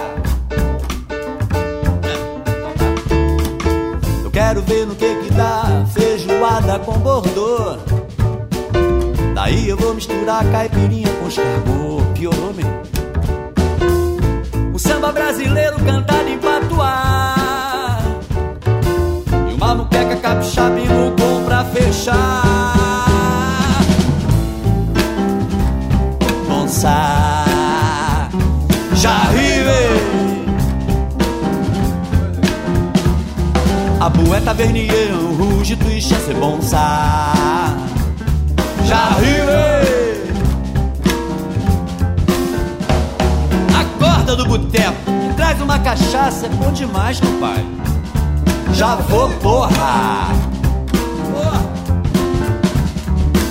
[4.21, 7.77] Eu quero ver no que que dá feijoada com bordô.
[9.33, 12.81] Daí eu vou misturar caipirinha com escargot, piorou mesmo.
[14.73, 17.97] O samba brasileiro cantado em patuá.
[19.49, 22.90] E uma muqueca capixaba e no pra fechar.
[26.71, 28.29] dançar.
[28.93, 29.23] Já
[33.99, 37.33] A bueta vernier, um rugido e se bonsa.
[38.85, 39.17] Já
[43.79, 47.65] Acorda do boteco, traz uma cachaça, é bom demais, compadre.
[48.73, 50.29] Já vou, porra!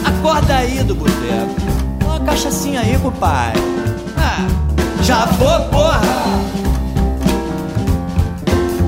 [0.04, 1.79] Acorda aí do boteco
[2.30, 3.52] cachaçinha aí, pai.
[4.16, 4.46] Ah,
[5.02, 6.00] já vou, porra!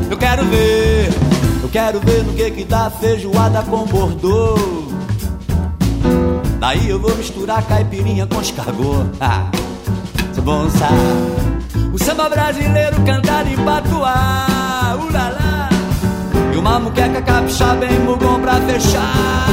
[0.08, 1.12] Eu quero ver,
[1.60, 4.54] eu quero ver no que que dá feijoada com bordô.
[6.60, 9.06] Daí eu vou misturar caipirinha com escargot.
[9.20, 9.50] Ah,
[10.40, 10.68] bom
[11.92, 15.68] O samba brasileiro cantado em patuá, ulala.
[16.54, 19.52] E uma muqueca capixaba em mugon pra fechar.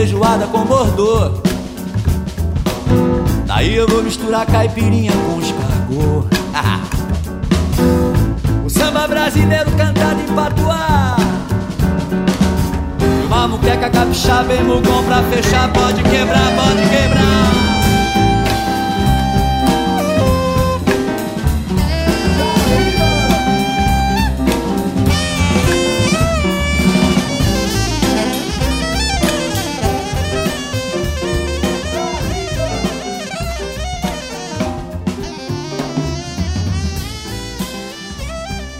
[0.00, 1.30] Feijoada com bordô.
[3.44, 5.29] Daí eu vou misturar caipirinha com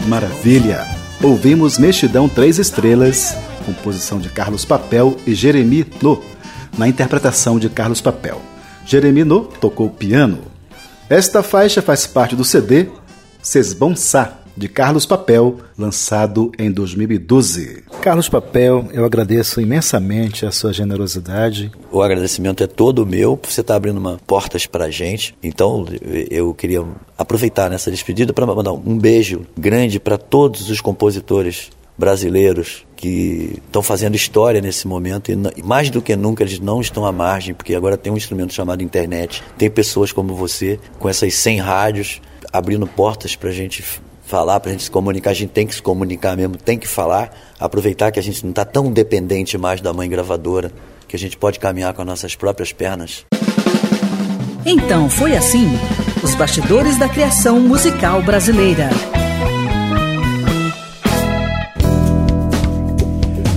[0.07, 0.85] Maravilha!
[1.21, 3.35] Ouvimos Mexidão Três Estrelas,
[3.65, 6.21] composição de Carlos Papel e Jeremy No,
[6.77, 8.41] na interpretação de Carlos Papel.
[8.85, 10.39] Jeremy No tocou piano.
[11.09, 12.87] Esta faixa faz parte do CD
[13.41, 17.83] Sesbonsá, de Carlos Papel, lançado em 2012.
[18.01, 21.71] Carlos Papel, eu agradeço imensamente a sua generosidade.
[21.91, 25.35] O agradecimento é todo meu por você estar abrindo uma, portas para a gente.
[25.41, 25.85] Então,
[26.29, 26.83] eu queria
[27.17, 33.83] aproveitar nessa despedida para mandar um beijo grande para todos os compositores brasileiros que estão
[33.83, 37.75] fazendo história nesse momento e mais do que nunca eles não estão à margem, porque
[37.75, 42.87] agora tem um instrumento chamado internet, tem pessoas como você com essas 100 rádios abrindo
[42.87, 43.83] portas para a gente
[44.31, 46.87] falar, para a gente se comunicar, a gente tem que se comunicar mesmo, tem que
[46.87, 50.71] falar, aproveitar que a gente não está tão dependente mais da mãe gravadora,
[51.05, 53.25] que a gente pode caminhar com as nossas próprias pernas.
[54.65, 55.67] Então foi assim:
[56.23, 58.89] os bastidores da criação musical brasileira.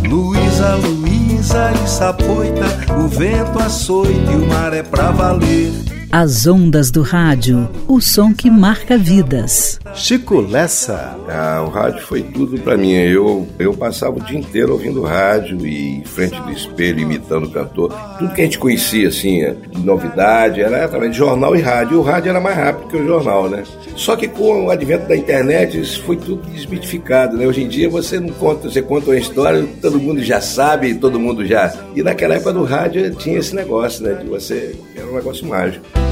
[0.08, 2.66] Luísa, Luísa e Sapoita,
[2.98, 6.03] o vento açoita e o mar é pra valer.
[6.16, 9.80] As ondas do rádio, o som que marca vidas.
[9.96, 11.18] Chico Lessa.
[11.28, 12.92] Ah, o rádio foi tudo para mim.
[12.92, 17.50] Eu, eu passava o dia inteiro ouvindo rádio e em frente do espelho, imitando o
[17.50, 17.92] cantor.
[18.16, 19.40] Tudo que a gente conhecia, assim,
[19.72, 21.94] de novidade, era através de jornal e rádio.
[21.94, 23.64] E o rádio era mais rápido que o jornal, né?
[23.96, 27.44] Só que com o advento da internet, isso foi tudo desmitificado, né?
[27.44, 31.18] Hoje em dia você não conta, você conta uma história, todo mundo já sabe, todo
[31.18, 31.74] mundo já.
[31.96, 34.14] E naquela época do rádio tinha esse negócio, né?
[34.14, 34.76] De você.
[34.94, 36.03] Era um negócio mágico.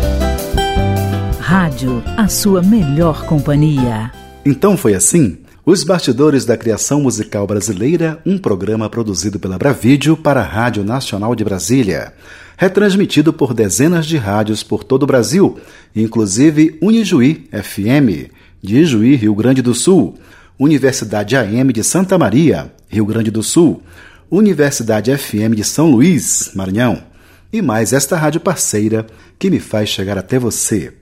[1.53, 4.11] Rádio, a sua melhor companhia.
[4.43, 5.37] Então foi assim?
[5.67, 11.35] Os Bastidores da Criação Musical Brasileira, um programa produzido pela Bravídeo para a Rádio Nacional
[11.35, 12.15] de Brasília.
[12.57, 15.59] Retransmitido por dezenas de rádios por todo o Brasil,
[15.95, 20.15] inclusive Unijuí FM, de Ijuí, Rio Grande do Sul,
[20.59, 23.83] Universidade AM de Santa Maria, Rio Grande do Sul,
[24.31, 27.03] Universidade FM de São Luís, Maranhão,
[27.53, 29.07] e mais esta rádio parceira
[29.39, 31.02] que me faz chegar até você.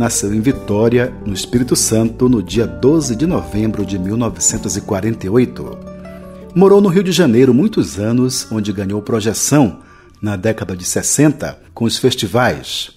[0.00, 5.78] nasceu em Vitória, no Espírito Santo, no dia 12 de novembro de 1948.
[6.54, 9.80] Morou no Rio de Janeiro muitos anos, onde ganhou projeção
[10.22, 12.92] na década de 60 com os festivais.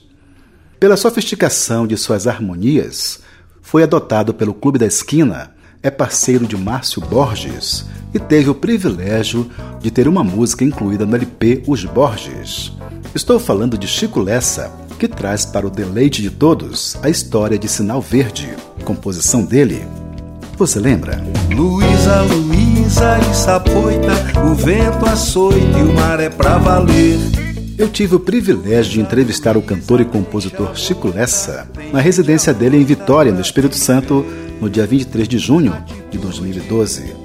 [0.80, 3.20] Pela sofisticação de suas harmonias,
[3.62, 5.52] foi adotado pelo Clube da Esquina,
[5.84, 11.18] é parceiro de Márcio Borges e teve o privilégio de ter uma música incluída no
[11.18, 12.72] LP Os Borges.
[13.13, 14.72] Estou falando de Chico Lessa,
[15.04, 18.48] que traz para o deleite de todos a história de Sinal Verde,
[18.86, 19.86] composição dele.
[20.58, 21.22] Você lembra?
[21.54, 24.13] Luísa, Luísa e Sapoita,
[24.50, 27.20] o vento açoita e o mar é pra valer.
[27.78, 32.78] Eu tive o privilégio de entrevistar o cantor e compositor Chico Lessa na residência dele
[32.78, 34.26] em Vitória, no Espírito Santo,
[34.62, 35.76] no dia 23 de junho
[36.10, 37.23] de 2012.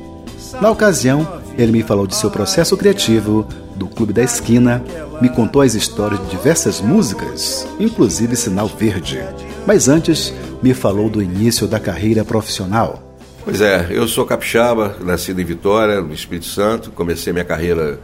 [0.61, 4.83] Na ocasião, ele me falou de seu processo criativo, do Clube da Esquina,
[5.21, 9.23] me contou as histórias de diversas músicas, inclusive Sinal Verde.
[9.67, 13.03] Mas antes, me falou do início da carreira profissional.
[13.45, 16.91] Pois é, eu sou capixaba, nascido em Vitória, no Espírito Santo.
[16.91, 18.01] Comecei minha carreira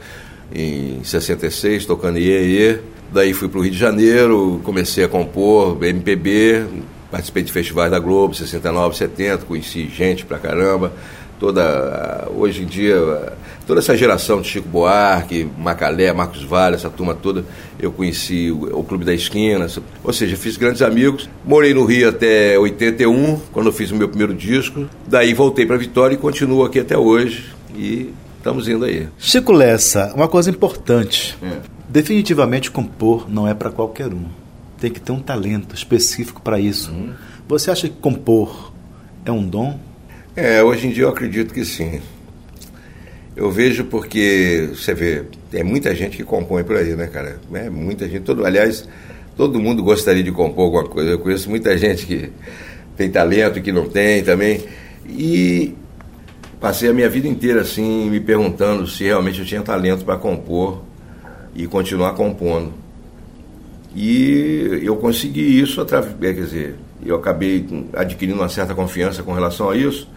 [0.54, 2.78] em 66, tocando Iê,
[3.12, 6.66] Daí fui para o Rio de Janeiro, comecei a compor MPB,
[7.10, 10.92] participei de festivais da Globo, 69, 70, conheci gente pra caramba
[11.38, 13.34] toda hoje em dia
[13.66, 17.44] toda essa geração de Chico Buarque, Macalé, Marcos Vale, essa turma toda,
[17.78, 19.66] eu conheci o, o, Clube da Esquina,
[20.02, 21.28] ou seja, fiz grandes amigos.
[21.44, 24.86] Morei no Rio até 81, quando eu fiz o meu primeiro disco.
[25.06, 29.08] Daí voltei para Vitória e continuo aqui até hoje e estamos indo aí.
[29.18, 31.36] Chico Lessa, uma coisa importante.
[31.42, 31.58] É.
[31.88, 34.24] Definitivamente compor não é para qualquer um.
[34.78, 36.90] Tem que ter um talento específico para isso.
[36.90, 37.12] Uhum.
[37.48, 38.72] Você acha que compor
[39.24, 39.78] é um dom?
[40.36, 42.00] É, hoje em dia eu acredito que sim.
[43.36, 47.38] Eu vejo porque, você vê, tem muita gente que compõe por aí, né, cara?
[47.52, 48.22] É muita gente.
[48.22, 48.88] Todo, aliás,
[49.36, 51.10] todo mundo gostaria de compor alguma coisa.
[51.10, 52.32] Eu conheço muita gente que
[52.96, 54.64] tem talento e que não tem também.
[55.08, 55.72] E
[56.60, 60.82] passei a minha vida inteira assim, me perguntando se realmente eu tinha talento para compor
[61.54, 62.72] e continuar compondo.
[63.94, 66.74] E eu consegui isso através, quer dizer,
[67.06, 70.12] eu acabei adquirindo uma certa confiança com relação a isso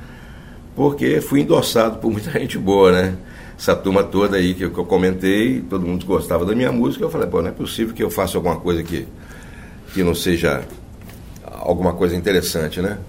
[0.77, 3.15] porque fui endossado por muita gente boa, né?
[3.57, 7.03] Essa turma toda aí que eu, que eu comentei, todo mundo gostava da minha música,
[7.03, 9.07] eu falei, pô, não é possível que eu faça alguma coisa que,
[9.91, 10.63] que não seja
[11.43, 12.99] alguma coisa interessante, né?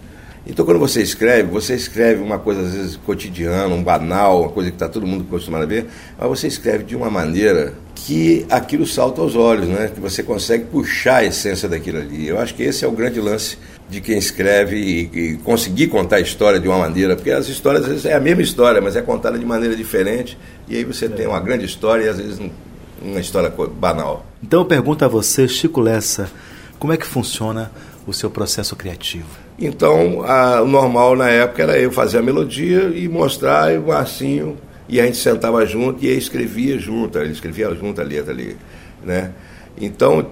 [0.48, 4.70] Então, quando você escreve, você escreve uma coisa, às vezes, cotidiana, um banal, uma coisa
[4.70, 5.86] que está todo mundo acostumado a ver,
[6.18, 9.90] mas você escreve de uma maneira que aquilo salta aos olhos, né?
[9.94, 12.28] que você consegue puxar a essência daquilo ali.
[12.28, 13.58] Eu acho que esse é o grande lance
[13.90, 17.82] de quem escreve e, e, conseguir contar a história de uma maneira, porque as histórias
[17.82, 21.06] às vezes é a mesma história, mas é contada de maneira diferente, e aí você
[21.06, 21.08] é.
[21.08, 22.40] tem uma grande história e às vezes
[23.02, 24.26] uma história banal.
[24.42, 26.30] Então eu pergunto a você, Chico Lessa,
[26.78, 27.70] como é que funciona
[28.06, 29.47] o seu processo criativo?
[29.58, 34.56] Então, a, o normal na época era eu fazer a melodia e mostrar o Marcinho,
[34.88, 38.56] e a gente sentava junto e escrevia junto, ele escrevia junto a letra ali,
[39.04, 39.32] né?
[39.80, 40.26] Então,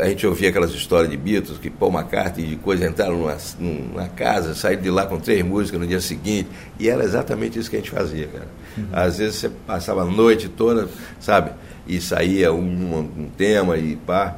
[0.00, 4.08] a gente ouvia aquelas histórias de Beatles, que Paul McCartney e coisa entraram numa, numa
[4.08, 6.48] casa, saíram de lá com três músicas no dia seguinte,
[6.78, 8.46] e era exatamente isso que a gente fazia, cara.
[8.76, 8.84] Uhum.
[8.92, 10.88] Às vezes você passava a noite toda,
[11.18, 11.50] sabe,
[11.88, 14.36] e saía um, um tema e pá.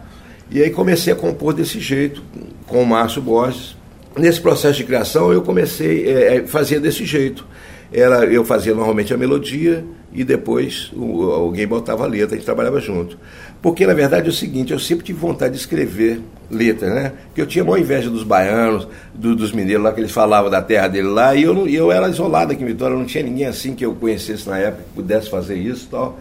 [0.51, 2.23] E aí comecei a compor desse jeito,
[2.67, 3.77] com o Márcio Borges.
[4.21, 7.47] Nesse processo de criação eu comecei é, é, fazer desse jeito.
[7.91, 12.45] Era, eu fazia normalmente a melodia e depois o, alguém botava a letra, a gente
[12.45, 13.17] trabalhava junto.
[13.63, 17.13] Porque na verdade é o seguinte, eu sempre tive vontade de escrever letras, né?
[17.29, 20.61] Porque eu tinha uma inveja dos baianos, do, dos mineiros lá, que eles falavam da
[20.61, 23.47] terra dele lá, e eu, não, eu era isolado aqui em Vitória, não tinha ninguém
[23.47, 26.19] assim que eu conhecesse na época que pudesse fazer isso tal.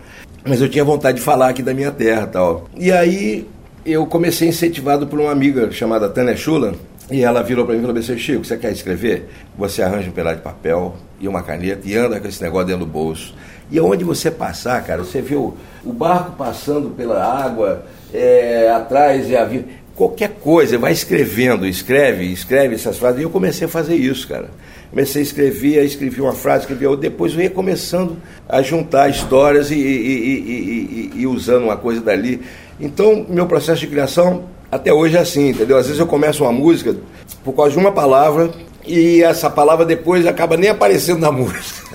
[0.47, 2.69] Mas eu tinha vontade de falar aqui da minha terra tal.
[2.77, 3.45] E aí
[3.85, 6.73] eu comecei incentivado por uma amiga chamada Tânia Chula,
[7.11, 9.29] e ela virou para mim e falou assim, Chico, você quer escrever?
[9.57, 12.85] Você arranja um pedaço de papel e uma caneta e anda com esse negócio dentro
[12.85, 13.33] do bolso.
[13.71, 15.55] E aonde você passar, cara, você vê o,
[15.85, 17.83] barco passando pela água,
[18.13, 19.65] é, atrás e a vida.
[19.95, 23.19] Qualquer coisa, vai escrevendo, escreve, escreve essas frases.
[23.19, 24.49] E eu comecei a fazer isso, cara.
[24.89, 29.71] Comecei a escrever, escrevi uma frase, escrevi outra, depois eu ia começando a juntar histórias
[29.71, 32.41] e, e, e, e usando uma coisa dali.
[32.79, 35.77] Então, meu processo de criação até hoje é assim, entendeu?
[35.77, 36.95] Às vezes eu começo uma música
[37.43, 38.51] por causa de uma palavra
[38.85, 41.89] e essa palavra depois acaba nem aparecendo na música.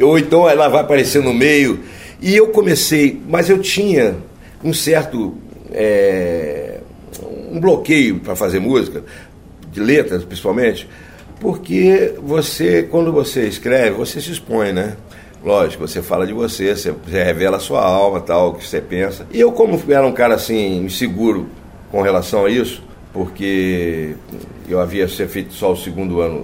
[0.00, 1.80] Ou então ela vai aparecer no meio.
[2.20, 4.16] E eu comecei, mas eu tinha
[4.64, 5.34] um certo.
[5.72, 6.78] É,
[7.50, 9.02] um bloqueio para fazer música,
[9.72, 10.88] de letras principalmente,
[11.40, 14.96] porque você, quando você escreve, você se expõe, né?
[15.44, 19.26] Lógico, você fala de você, você, revela a sua alma, tal, o que você pensa.
[19.32, 21.46] E eu, como era um cara assim, inseguro
[21.90, 22.82] com relação a isso,
[23.12, 24.14] porque
[24.68, 26.38] eu havia feito só o segundo ano,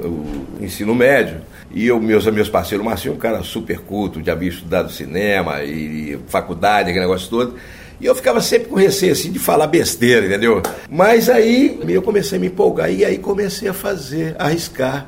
[0.58, 1.40] o ensino médio,
[1.74, 5.62] e eu, meus, meus parceiros, o Marcinho, um cara super culto, já havia estudado cinema
[5.62, 7.54] e, e faculdade, aquele negócio todo.
[8.00, 10.60] E eu ficava sempre com receio assim de falar besteira, entendeu?
[10.90, 15.06] Mas aí eu comecei a me empolgar e aí comecei a fazer, a arriscar,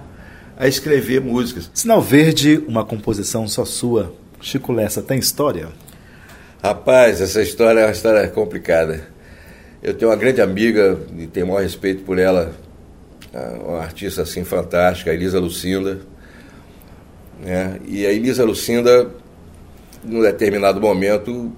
[0.56, 1.70] a escrever músicas.
[1.74, 4.14] Sinal Verde, uma composição só sua.
[4.40, 5.68] Chico Lessa, tem história?
[6.62, 9.13] Rapaz, essa história é uma história complicada.
[9.84, 12.54] Eu tenho uma grande amiga e tenho o maior respeito por ela,
[13.66, 16.00] uma artista assim fantástica, a Elisa Lucinda.
[17.38, 17.78] Né?
[17.86, 19.10] E a Elisa Lucinda,
[20.02, 21.52] num determinado momento,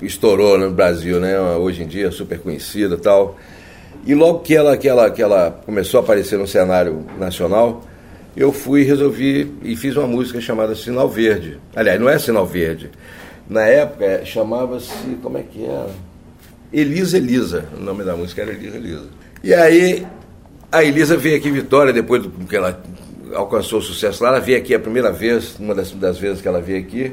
[0.00, 1.36] estourou no Brasil, né?
[1.40, 3.36] Hoje em dia super conhecida tal.
[4.06, 7.82] E logo que ela, que ela, que ela começou a aparecer no cenário nacional,
[8.36, 11.58] eu fui resolvi e fiz uma música chamada Sinal Verde.
[11.74, 12.88] Aliás, não é Sinal Verde.
[13.48, 14.92] Na época chamava-se.
[15.20, 15.88] Como é que era?
[16.72, 19.06] Elisa Elisa, o nome da música era Elisa Elisa.
[19.42, 20.06] E aí
[20.70, 22.80] a Elisa veio aqui em Vitória, depois que ela
[23.34, 26.48] alcançou o sucesso lá, ela veio aqui a primeira vez, uma das, das vezes que
[26.48, 27.12] ela veio aqui,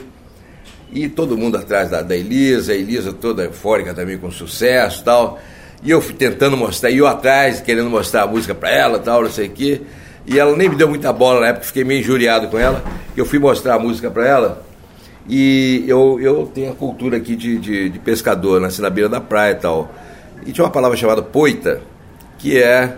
[0.91, 5.39] e todo mundo atrás da, da Elisa, a Elisa toda eufórica também com sucesso tal.
[5.83, 9.23] E eu fui tentando mostrar, e eu atrás, querendo mostrar a música para ela tal,
[9.23, 9.81] não sei o quê.
[10.25, 12.83] E ela nem me deu muita bola na época, fiquei meio injuriado com ela.
[13.15, 14.66] Eu fui mostrar a música para ela.
[15.27, 19.19] E eu, eu tenho a cultura aqui de, de, de pescador, nasci na beira da
[19.19, 19.91] praia e tal.
[20.45, 21.81] E tinha uma palavra chamada poita,
[22.37, 22.97] que é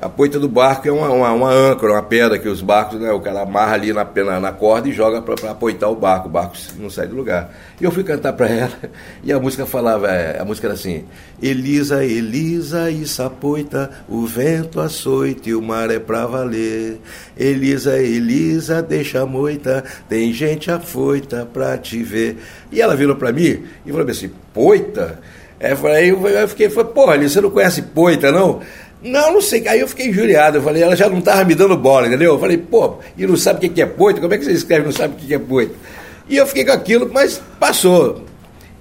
[0.00, 3.10] a poita do barco é uma, uma, uma, âncora, uma pedra que os barcos, né,
[3.10, 6.30] o cara amarra ali na, na, na corda e joga para apoitar o barco, o
[6.30, 7.50] barco não sai do lugar.
[7.80, 8.78] E eu fui cantar para ela
[9.24, 11.04] e a música falava, é, a música era assim:
[11.42, 17.00] Elisa, Elisa, isso apoita, o vento açoite e o mar é pra valer.
[17.36, 22.38] Elisa, Elisa, deixa a moita, tem gente afoita pra te ver.
[22.70, 25.18] E ela virou para mim e falou assim: Poita?
[25.60, 28.60] É, aí eu, eu fiquei, falei, porra, Elisa, você não conhece poita, não?
[29.02, 29.66] Não, não sei.
[29.68, 30.58] Aí eu fiquei injuriado.
[30.58, 32.34] Eu falei, ela já não estava me dando bola, entendeu?
[32.34, 34.20] Eu falei, pô, e não sabe o que é poito?
[34.20, 35.74] Como é que você escreve não sabe o que é poito?
[36.28, 38.22] E eu fiquei com aquilo, mas passou.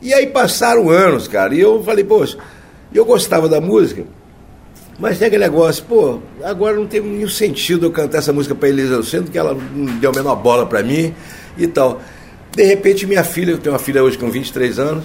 [0.01, 1.55] E aí passaram anos, cara.
[1.55, 2.37] E eu falei, poxa,
[2.93, 4.03] eu gostava da música,
[4.99, 8.69] mas tem aquele negócio, pô, agora não tem nenhum sentido eu cantar essa música para
[8.69, 11.13] Elisa sendo que ela não deu a menor bola para mim
[11.57, 12.01] e tal.
[12.55, 15.03] De repente, minha filha, eu tenho uma filha hoje com 23 anos,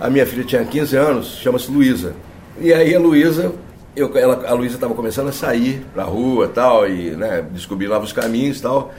[0.00, 2.14] a minha filha tinha 15 anos, chama-se Luísa.
[2.60, 3.52] E aí a Luísa
[3.96, 7.88] eu, ela, a Luísa estava começando a sair para a rua tal, e né, descobrir
[7.88, 8.94] novos caminhos tal.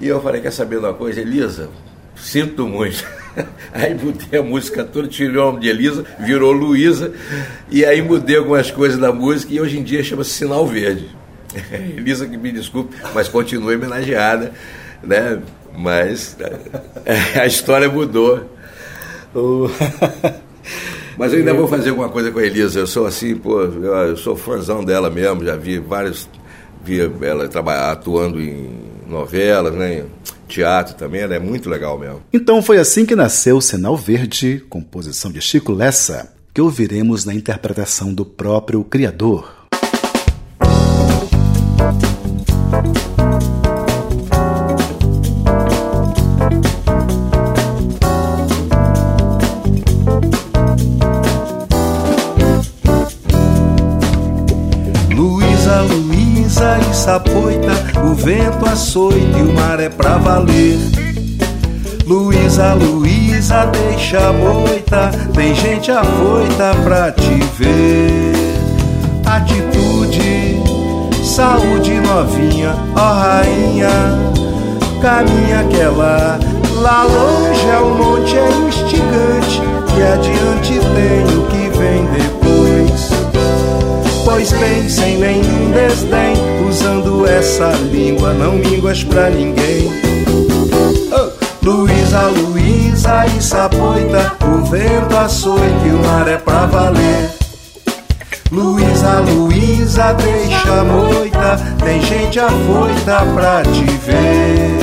[0.00, 1.68] E eu falei, quer saber de uma coisa, Elisa?
[2.16, 3.04] Sinto muito.
[3.72, 7.12] Aí mudei a música toda, tirei o nome de Elisa, virou Luísa,
[7.70, 11.08] e aí mudei algumas coisas da música e hoje em dia chama-se Sinal Verde.
[11.96, 14.52] Elisa que me desculpe, mas continua homenageada,
[15.02, 15.40] né?
[15.74, 16.36] Mas
[17.40, 18.50] a história mudou.
[21.16, 22.80] Mas eu ainda vou fazer alguma coisa com a Elisa.
[22.80, 26.28] Eu sou assim, pô, eu sou fãzão dela mesmo, já vi vários.
[26.84, 28.70] Vi ela trabalhar, atuando em
[29.08, 30.04] novelas, né?
[30.48, 32.22] Teatro também, ela é muito legal mesmo.
[32.32, 37.32] Então foi assim que nasceu o Sinal Verde, composição de Chico Lessa, que ouviremos na
[37.32, 39.62] interpretação do próprio criador.
[58.14, 60.78] Vento açoite e o mar é pra valer.
[62.06, 68.32] Luísa, Luísa, deixa a moita, tem gente afoita pra te ver.
[69.24, 70.62] Atitude,
[71.24, 73.88] saúde novinha, ó rainha,
[75.00, 76.38] caminha que é lá,
[76.76, 79.62] lá longe é o monte é instigante,
[79.96, 82.41] e adiante tem o que vem depois.
[84.32, 86.32] Pois bem, sem nenhum desdém,
[86.66, 89.92] usando essa língua, não línguas pra ninguém.
[91.62, 97.30] Luísa, Luísa e Sapoita, o vento açoite o mar é pra valer.
[98.50, 104.78] Luísa, Luísa, deixa a moita, tem gente afoita pra te ver.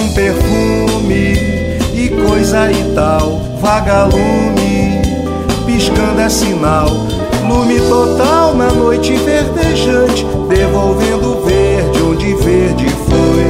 [0.00, 1.32] Um perfume
[1.92, 5.02] e coisa e tal, vagalume,
[5.66, 7.23] piscando é sinal.
[7.54, 13.44] Lume total na noite verdejante, devolvendo verde onde verde foi.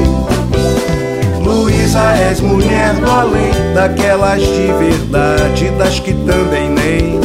[1.42, 7.18] Luísa, és mulher do além, daquelas de verdade, das que também nem.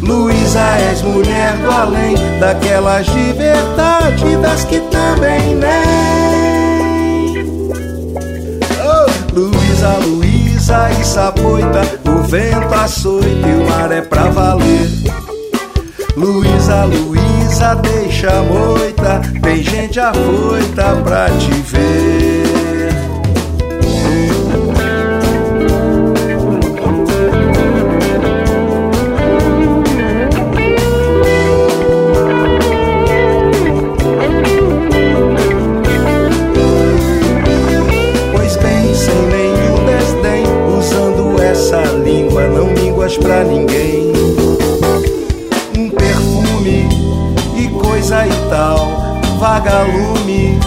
[0.00, 6.38] Luísa, és mulher do além, daquelas de verdade, das que também nem.
[8.82, 11.97] Oh, Luísa, Luísa e Sapoita,
[12.28, 14.90] vento açoita e o mar é pra valer.
[16.14, 22.57] Luísa, Luísa, deixa a moita, tem gente afoita pra te ver.
[43.16, 44.12] Pra ninguém.
[45.76, 46.88] Um perfume
[47.56, 48.88] e coisa e tal,
[49.38, 50.58] vagalume,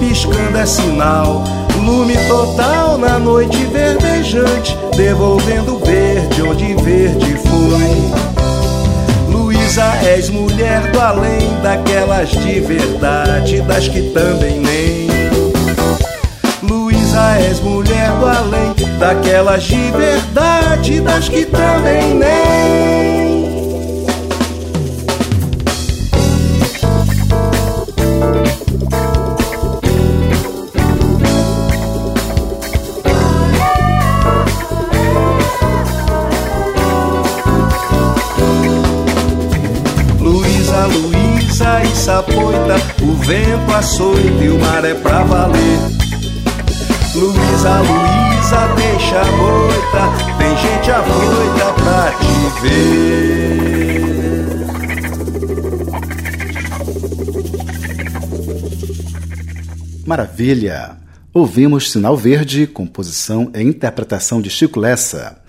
[0.00, 1.44] piscando é sinal.
[1.84, 9.32] Lume total na noite verdejante, devolvendo verde onde verde foi.
[9.32, 15.06] Luísa, és mulher do além, daquelas de verdade, das que também nem.
[16.62, 23.46] Luísa, és mulher do além, daquelas de verdade, das que também nem.
[40.20, 45.78] Luísa, Luísa e Sapoita, o vento açoita e o mar é pra valer.
[47.14, 48.25] Luísa, Luísa,
[48.76, 53.26] deixa a moita, tem gente afoita pra te ver.
[60.06, 60.96] Maravilha!
[61.34, 65.42] Ouvimos Sinal Verde, composição e interpretação de Chico Lessa.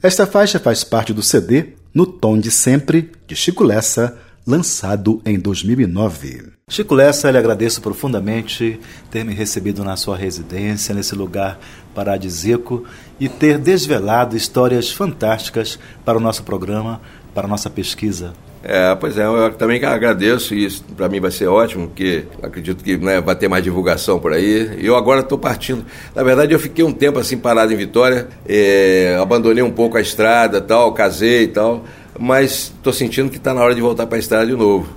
[0.00, 4.16] Esta faixa faz parte do CD No Tom de Sempre, de Chico Lessa,
[4.46, 6.52] lançado em 2009.
[6.70, 8.80] Chico Lessa, lhe agradeço profundamente
[9.10, 11.58] ter me recebido na sua residência, nesse lugar
[11.96, 12.84] paradisíaco,
[13.18, 17.00] e ter desvelado histórias fantásticas para o nosso programa,
[17.34, 18.34] para a nossa pesquisa.
[18.62, 22.82] É, pois é, eu também agradeço e isso para mim vai ser ótimo, porque acredito
[22.82, 24.76] que né, vai ter mais divulgação por aí.
[24.80, 25.84] E eu agora estou partindo.
[26.14, 30.00] Na verdade, eu fiquei um tempo assim parado em Vitória, é, abandonei um pouco a
[30.00, 31.84] estrada, tal, casei e tal,
[32.18, 34.88] mas estou sentindo que está na hora de voltar para a estrada de novo.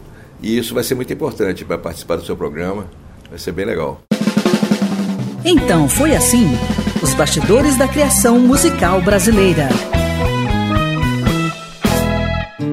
[0.42, 2.88] E isso vai ser muito importante para participar do seu programa.
[3.30, 4.02] Vai ser bem legal.
[5.46, 6.48] Então foi assim:
[7.10, 9.68] os bastidores da criação musical brasileira.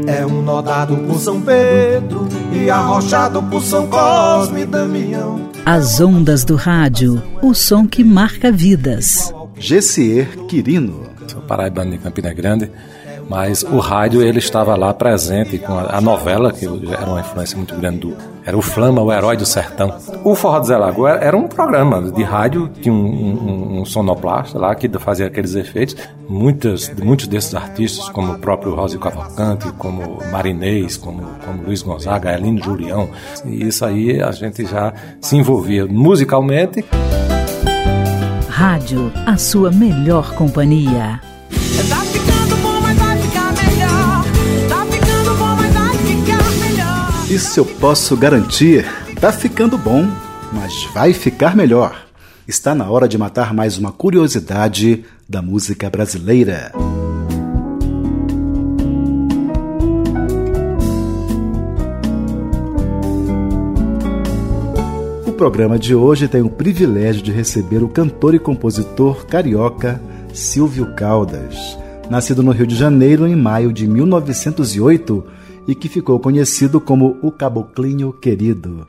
[0.06, 5.50] É um nó dado por São Pedro e arrochado por São Cosme e Damião.
[5.64, 9.32] As ondas do rádio, o som que marca vidas.
[9.58, 11.06] Gessier Quirino.
[11.26, 12.70] Sou paraibano de Campina Grande
[13.28, 17.56] mas o rádio ele estava lá presente com a, a, novela que era uma influência
[17.56, 18.16] muito grande do
[18.46, 19.92] era o Flama, o herói do sertão.
[20.22, 24.56] O Forró do Zé Lagoa era um programa de rádio, tinha um, um, um sonoplasta
[24.56, 25.96] lá que fazia aqueles efeitos.
[26.28, 32.34] Muitas, muitos desses artistas, como o próprio Rosi Cavalcante, como Marinês, como, como Luiz Gonzaga,
[32.34, 33.10] Eline Julião,
[33.44, 36.84] e isso aí a gente já se envolvia musicalmente.
[38.48, 41.20] Rádio, a sua melhor companhia.
[47.36, 48.86] Isso eu posso garantir.
[49.20, 50.08] Tá ficando bom,
[50.54, 52.06] mas vai ficar melhor.
[52.48, 56.72] Está na hora de matar mais uma curiosidade da música brasileira.
[65.36, 70.00] programa de hoje tem o privilégio de receber o cantor e compositor carioca
[70.32, 71.76] Silvio Caldas,
[72.08, 75.36] nascido no Rio de Janeiro em maio de 1908
[75.66, 78.86] e que ficou conhecido como o Caboclinho Querido.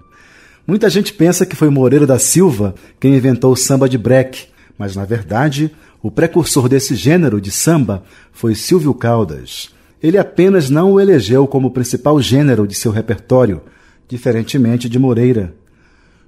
[0.66, 4.48] Muita gente pensa que foi Moreira da Silva quem inventou o samba de break,
[4.78, 5.72] mas na verdade,
[6.02, 9.70] o precursor desse gênero de samba foi Silvio Caldas.
[10.02, 13.62] Ele apenas não o elegeu como principal gênero de seu repertório,
[14.08, 15.54] diferentemente de Moreira.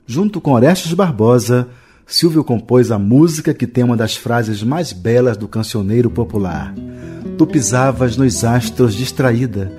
[0.08, 1.68] Junto com Orestes Barbosa,
[2.08, 6.74] Silvio compôs a música que tem uma das frases mais belas do cancioneiro popular.
[7.38, 9.72] Tu pisavas nos astros distraída,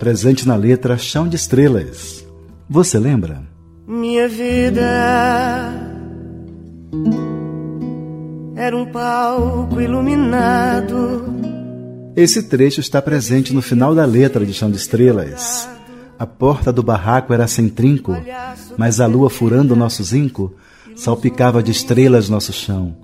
[0.00, 2.26] presente na letra Chão de Estrelas.
[2.70, 3.42] Você lembra?
[3.86, 4.80] Minha vida
[8.56, 11.26] era um palco iluminado.
[12.16, 15.68] Esse trecho está presente no final da letra de Chão de Estrelas.
[16.18, 18.16] A porta do barraco era sem trinco,
[18.78, 20.54] mas a lua furando nosso zinco
[20.96, 22.96] salpicava de estrelas nosso chão.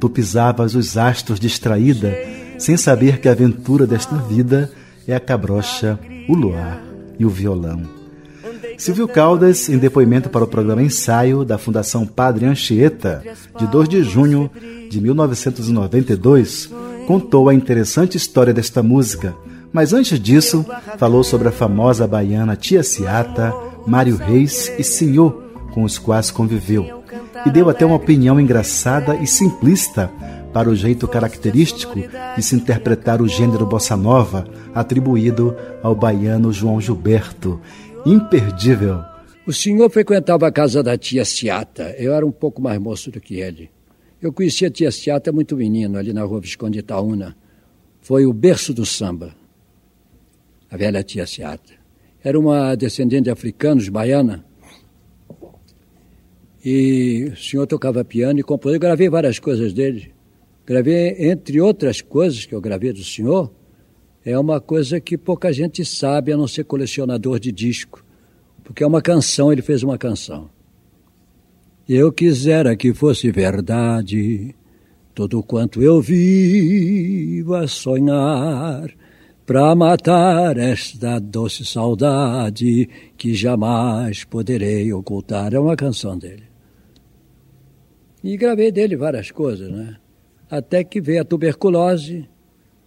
[0.00, 2.16] Tu pisavas os astros distraída,
[2.56, 4.70] sem saber que a aventura desta vida
[5.08, 5.98] é a cabrocha,
[6.28, 6.80] o luar
[7.18, 7.82] e o violão.
[8.76, 13.22] Silvio Caldas, em depoimento para o programa Ensaio da Fundação Padre Anchieta,
[13.58, 14.48] de 2 de junho
[14.88, 16.70] de 1992,
[17.06, 19.34] contou a interessante história desta música
[19.72, 20.64] mas antes disso,
[20.96, 23.52] falou sobre a famosa baiana Tia Ciata,
[23.86, 27.02] Mário Reis e Senhor, com os quais conviveu,
[27.46, 30.10] e deu até uma opinião engraçada e simplista
[30.58, 31.94] para o jeito característico
[32.34, 34.44] de se interpretar o gênero bossa nova
[34.74, 37.60] atribuído ao baiano João Gilberto.
[38.04, 38.98] Imperdível.
[39.46, 41.94] O senhor frequentava a casa da tia Ciata.
[41.96, 43.70] Eu era um pouco mais moço do que ele.
[44.20, 47.36] Eu conhecia a tia Ciata muito menino, ali na rua Visconde Itaúna.
[48.00, 49.32] Foi o berço do samba
[50.68, 51.72] a velha tia Seata.
[52.20, 54.44] Era uma descendente de africanos, baiana.
[56.64, 58.74] E o senhor tocava piano e compôs.
[58.74, 60.17] Eu gravei várias coisas dele.
[60.68, 63.50] Gravei, entre outras coisas que eu gravei do senhor,
[64.22, 68.04] é uma coisa que pouca gente sabe, a não ser colecionador de disco.
[68.62, 70.50] Porque é uma canção, ele fez uma canção.
[71.88, 74.54] Eu quisera que fosse verdade
[75.14, 78.94] tudo quanto eu vivo a sonhar
[79.46, 85.54] para matar esta doce saudade que jamais poderei ocultar.
[85.54, 86.44] É uma canção dele.
[88.22, 89.96] E gravei dele várias coisas, né?
[90.50, 92.28] Até que veio a tuberculose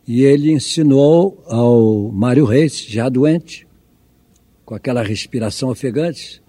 [0.07, 3.67] e ele ensinou ao Mário Reis, já doente,
[4.65, 6.41] com aquela respiração ofegante.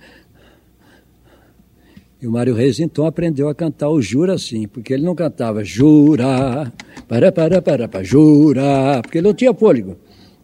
[2.21, 5.63] E o Mário Reis então aprendeu a cantar o Jura assim, porque ele não cantava
[5.65, 6.73] Jura,
[7.09, 9.99] para, para, para, para, Jura, porque ele não tinha fôlego.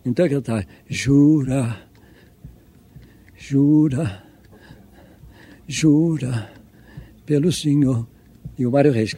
[0.04, 1.78] Então ele cantava Jura,
[3.36, 4.24] Jura,
[5.66, 6.50] Jura,
[7.24, 8.06] pelo Senhor.
[8.58, 9.14] E o Mário Reis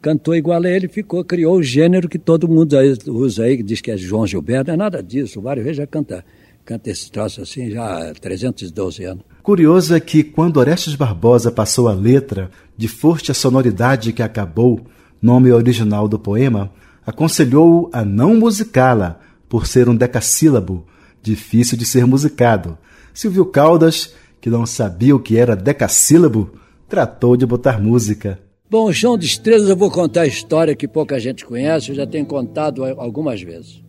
[0.00, 2.76] cantou igual a ele, ficou, criou o gênero que todo mundo
[3.08, 5.40] usa aí, que diz que é João Gilberto, é nada disso.
[5.40, 6.24] O Mário Reis já canta,
[6.64, 9.24] canta esse troço assim já há 312 anos.
[9.42, 14.80] Curioso é que quando Orestes Barbosa passou a letra de forte a sonoridade que acabou,
[15.20, 16.72] nome original do poema,
[17.04, 20.86] aconselhou-o a não musicá-la, por ser um decassílabo,
[21.20, 22.78] difícil de ser musicado.
[23.12, 26.52] Silvio Caldas, que não sabia o que era decassílabo,
[26.88, 28.38] tratou de botar música.
[28.70, 32.06] Bom, Chão de Estrelas, eu vou contar a história que pouca gente conhece, eu já
[32.06, 33.82] tenho contado algumas vezes.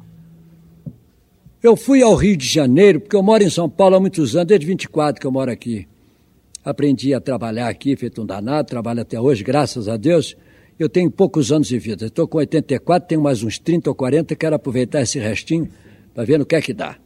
[1.62, 4.48] Eu fui ao Rio de Janeiro, porque eu moro em São Paulo há muitos anos,
[4.48, 5.88] desde 24 que eu moro aqui.
[6.66, 10.36] Aprendi a trabalhar aqui, feito um danado, trabalho até hoje, graças a Deus.
[10.80, 14.36] Eu tenho poucos anos de vida, estou com 84, tenho mais uns 30 ou 40,
[14.36, 15.70] quero aproveitar esse restinho
[16.12, 16.98] para ver no que é que dá.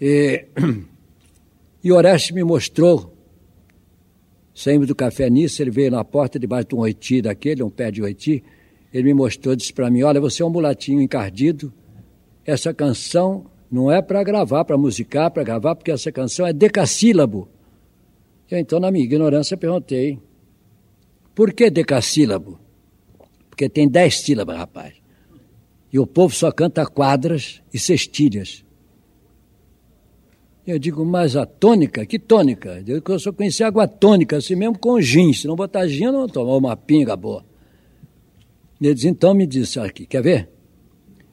[0.00, 0.44] E,
[1.84, 3.15] e Orestes me mostrou,
[4.56, 7.90] saímos do café nisso, ele veio na porta debaixo de um oiti daquele, um pé
[7.90, 8.42] de oiti,
[8.92, 11.70] ele me mostrou, disse para mim, olha, você é um mulatinho encardido,
[12.42, 17.46] essa canção não é para gravar, para musicar, para gravar, porque essa canção é decassílabo.
[18.50, 20.18] Eu então, na minha ignorância, perguntei,
[21.34, 22.58] por que decassílabo?
[23.50, 24.94] Porque tem dez sílabas, rapaz.
[25.92, 28.64] E o povo só canta quadras e cestilhas.
[30.66, 32.04] Eu digo, mas a tônica?
[32.04, 32.82] Que tônica?
[32.86, 35.32] Eu só conheci água tônica, assim mesmo com gin.
[35.32, 37.44] Se não botar gin, eu não tomar uma pinga boa.
[38.80, 40.50] Ele diz, então me disse aqui, quer ver?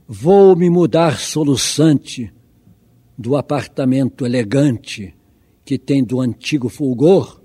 [0.07, 2.31] Vou me mudar soluçante
[3.17, 5.15] do apartamento elegante
[5.65, 7.41] que tem do antigo fulgor,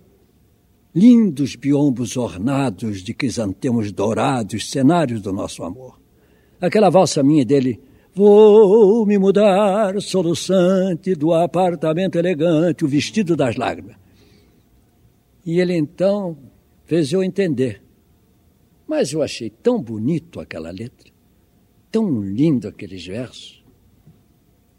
[0.95, 5.99] lindos biombos ornados de crisantemos dourados, cenários do nosso amor.
[6.61, 7.81] Aquela valsa minha dele,
[8.19, 13.95] vou me mudar soluçante do apartamento elegante, o vestido das lágrimas.
[15.47, 16.37] E ele então
[16.85, 17.81] fez eu entender.
[18.89, 21.13] Mas eu achei tão bonito aquela letra,
[21.93, 23.65] tão lindo aqueles versos.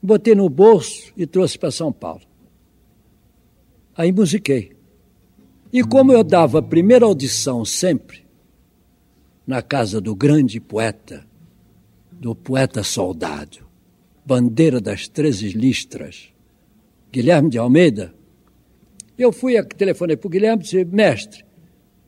[0.03, 2.23] Botei no bolso e trouxe para São Paulo.
[3.95, 4.73] Aí musiquei.
[5.71, 8.25] E como eu dava a primeira audição sempre
[9.47, 11.28] na casa do grande poeta,
[12.19, 13.59] do poeta soldado,
[14.25, 16.33] bandeira das treze listras,
[17.11, 18.13] Guilherme de Almeida,
[19.17, 21.43] eu fui a telefonei para o Guilherme e disse, mestre,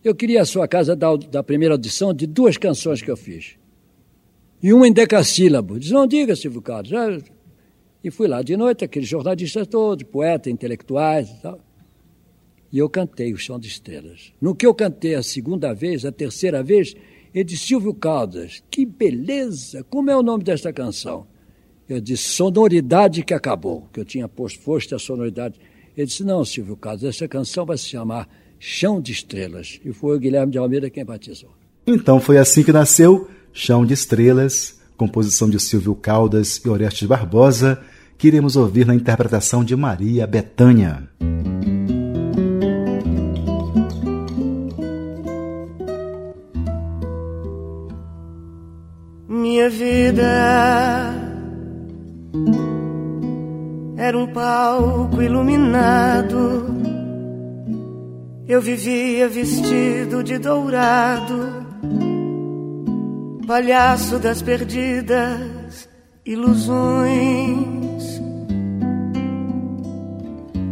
[0.04, 3.56] eu queria a sua casa da, da primeira audição de duas canções que eu fiz.
[4.62, 5.80] E uma em decassílabo.
[5.80, 7.24] Diz, não diga, Silvio Carlos.
[8.04, 11.60] E fui lá de noite, aqueles jornalistas todos, poetas, intelectuais e tal.
[12.72, 14.34] E eu cantei o Chão de Estrelas.
[14.40, 16.96] No que eu cantei a segunda vez, a terceira vez,
[17.34, 19.86] ele disse, Silvio Caldas, que beleza!
[19.90, 21.26] Como é o nome desta canção?
[21.88, 25.60] Eu disse, Sonoridade que Acabou, que eu tinha posto, foste a sonoridade.
[25.96, 28.28] Ele disse, não, Silvio Caldas, essa canção vai se chamar
[28.60, 29.80] Chão de Estrelas.
[29.84, 31.50] E foi o Guilherme de Almeida quem batizou.
[31.86, 37.82] Então foi assim que nasceu Chão de Estrelas, composição de Silvio Caldas e Orestes Barbosa,
[38.18, 41.10] que iremos ouvir na interpretação de Maria Betânia.
[49.52, 51.14] Minha vida
[53.98, 56.74] era um palco iluminado.
[58.48, 61.66] Eu vivia vestido de dourado,
[63.46, 65.90] palhaço das perdidas
[66.26, 68.22] ilusões,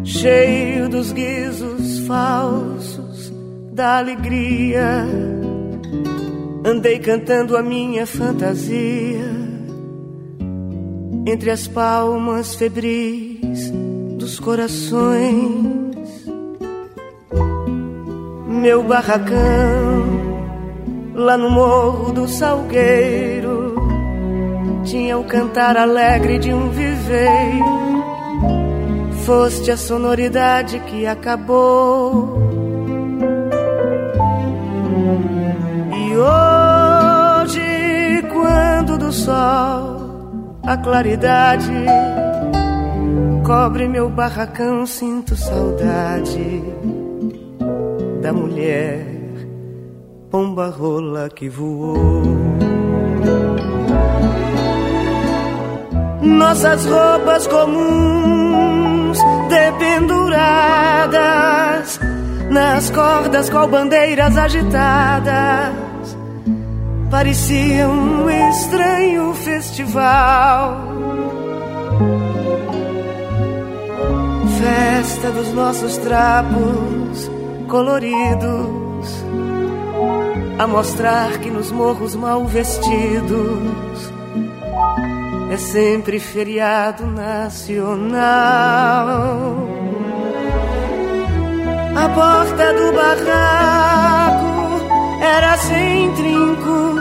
[0.06, 3.30] cheio dos guizos falsos
[3.74, 5.06] da alegria.
[6.64, 9.50] Andei cantando a minha fantasia
[11.26, 13.72] entre as palmas febris
[14.18, 15.90] dos corações.
[18.48, 19.38] Meu barracão,
[21.16, 23.76] lá no morro do Salgueiro,
[24.84, 28.04] tinha o cantar alegre de um viveiro.
[29.26, 32.49] Foste a sonoridade que acabou.
[36.20, 41.86] Hoje, quando do sol a claridade
[43.46, 46.64] cobre meu barracão, sinto saudade
[48.22, 49.06] da mulher
[50.30, 52.22] pomba rola que voou.
[56.22, 59.18] Nossas roupas comuns
[59.50, 62.00] dependuradas
[62.52, 65.89] nas cordas qual bandeiras agitadas
[67.10, 70.78] parecia um estranho festival.
[74.60, 77.32] Festa dos nossos trapos
[77.68, 79.26] coloridos,
[80.58, 84.12] a mostrar que nos morros mal vestidos
[85.52, 88.20] é sempre feriado nacional.
[91.96, 94.19] A porta do barraco
[95.30, 96.96] era sem trinco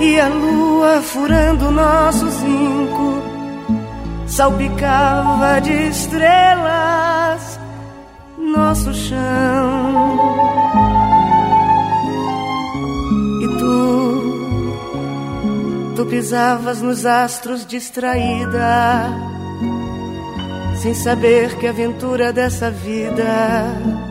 [0.00, 3.22] e a lua furando nosso zinco
[4.26, 7.58] salpicava de estrelas
[8.38, 10.36] nosso chão.
[13.42, 14.34] E tu,
[15.96, 19.10] tu pisavas nos astros distraída,
[20.82, 24.05] sem saber que aventura dessa vida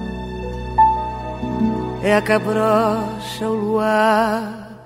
[2.05, 4.79] é a cabrocha, o luar,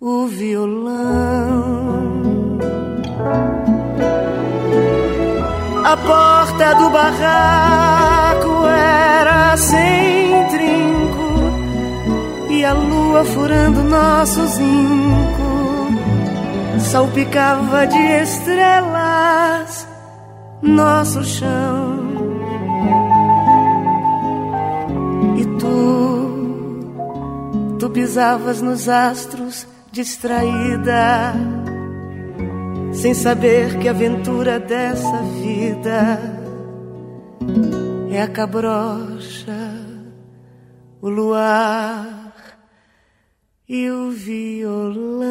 [0.00, 1.80] o violão.
[5.84, 11.32] A porta do barraco era sem trinco
[12.48, 15.88] e a lua furando nosso zinco
[16.78, 19.84] salpicava de estrelas
[20.62, 21.98] nosso chão.
[25.36, 26.19] E tu
[27.80, 31.32] Tu pisavas nos astros distraída,
[32.92, 36.20] sem saber que a aventura dessa vida
[38.10, 39.56] é a cabrocha,
[41.00, 42.34] o luar
[43.66, 45.30] e o violão.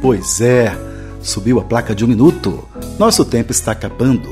[0.00, 0.72] Pois é,
[1.20, 2.66] subiu a placa de um minuto.
[2.98, 4.28] Nosso tempo está acabando.